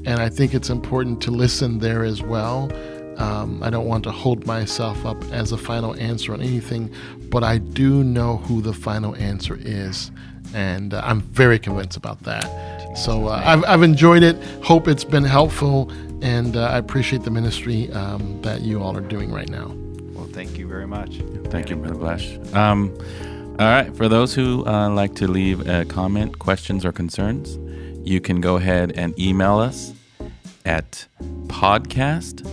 [0.05, 2.71] And I think it's important to listen there as well.
[3.17, 6.93] Um, I don't want to hold myself up as a final answer on anything,
[7.31, 10.11] but I do know who the final answer is.
[10.53, 12.43] And uh, I'm very convinced about that.
[12.95, 14.35] So uh, I've, I've enjoyed it.
[14.63, 15.91] Hope it's been helpful.
[16.21, 19.75] And uh, I appreciate the ministry um, that you all are doing right now.
[20.33, 21.21] Thank you very much.
[21.45, 22.37] Thank you, Brother Blash.
[22.53, 22.95] Um,
[23.59, 23.95] all right.
[23.95, 27.59] For those who uh, like to leave a comment, questions, or concerns,
[28.03, 29.93] you can go ahead and email us
[30.65, 31.05] at
[31.47, 32.45] podcast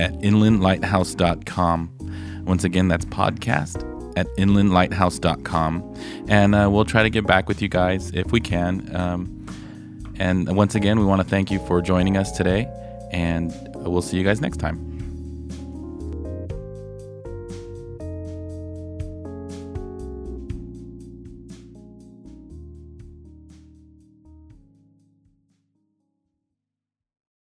[0.00, 2.44] at inlandlighthouse.com.
[2.44, 5.94] Once again, that's podcast at inlandlighthouse.com.
[6.28, 8.94] And uh, we'll try to get back with you guys if we can.
[8.96, 9.46] Um,
[10.18, 12.66] and once again, we want to thank you for joining us today,
[13.12, 14.97] and we'll see you guys next time.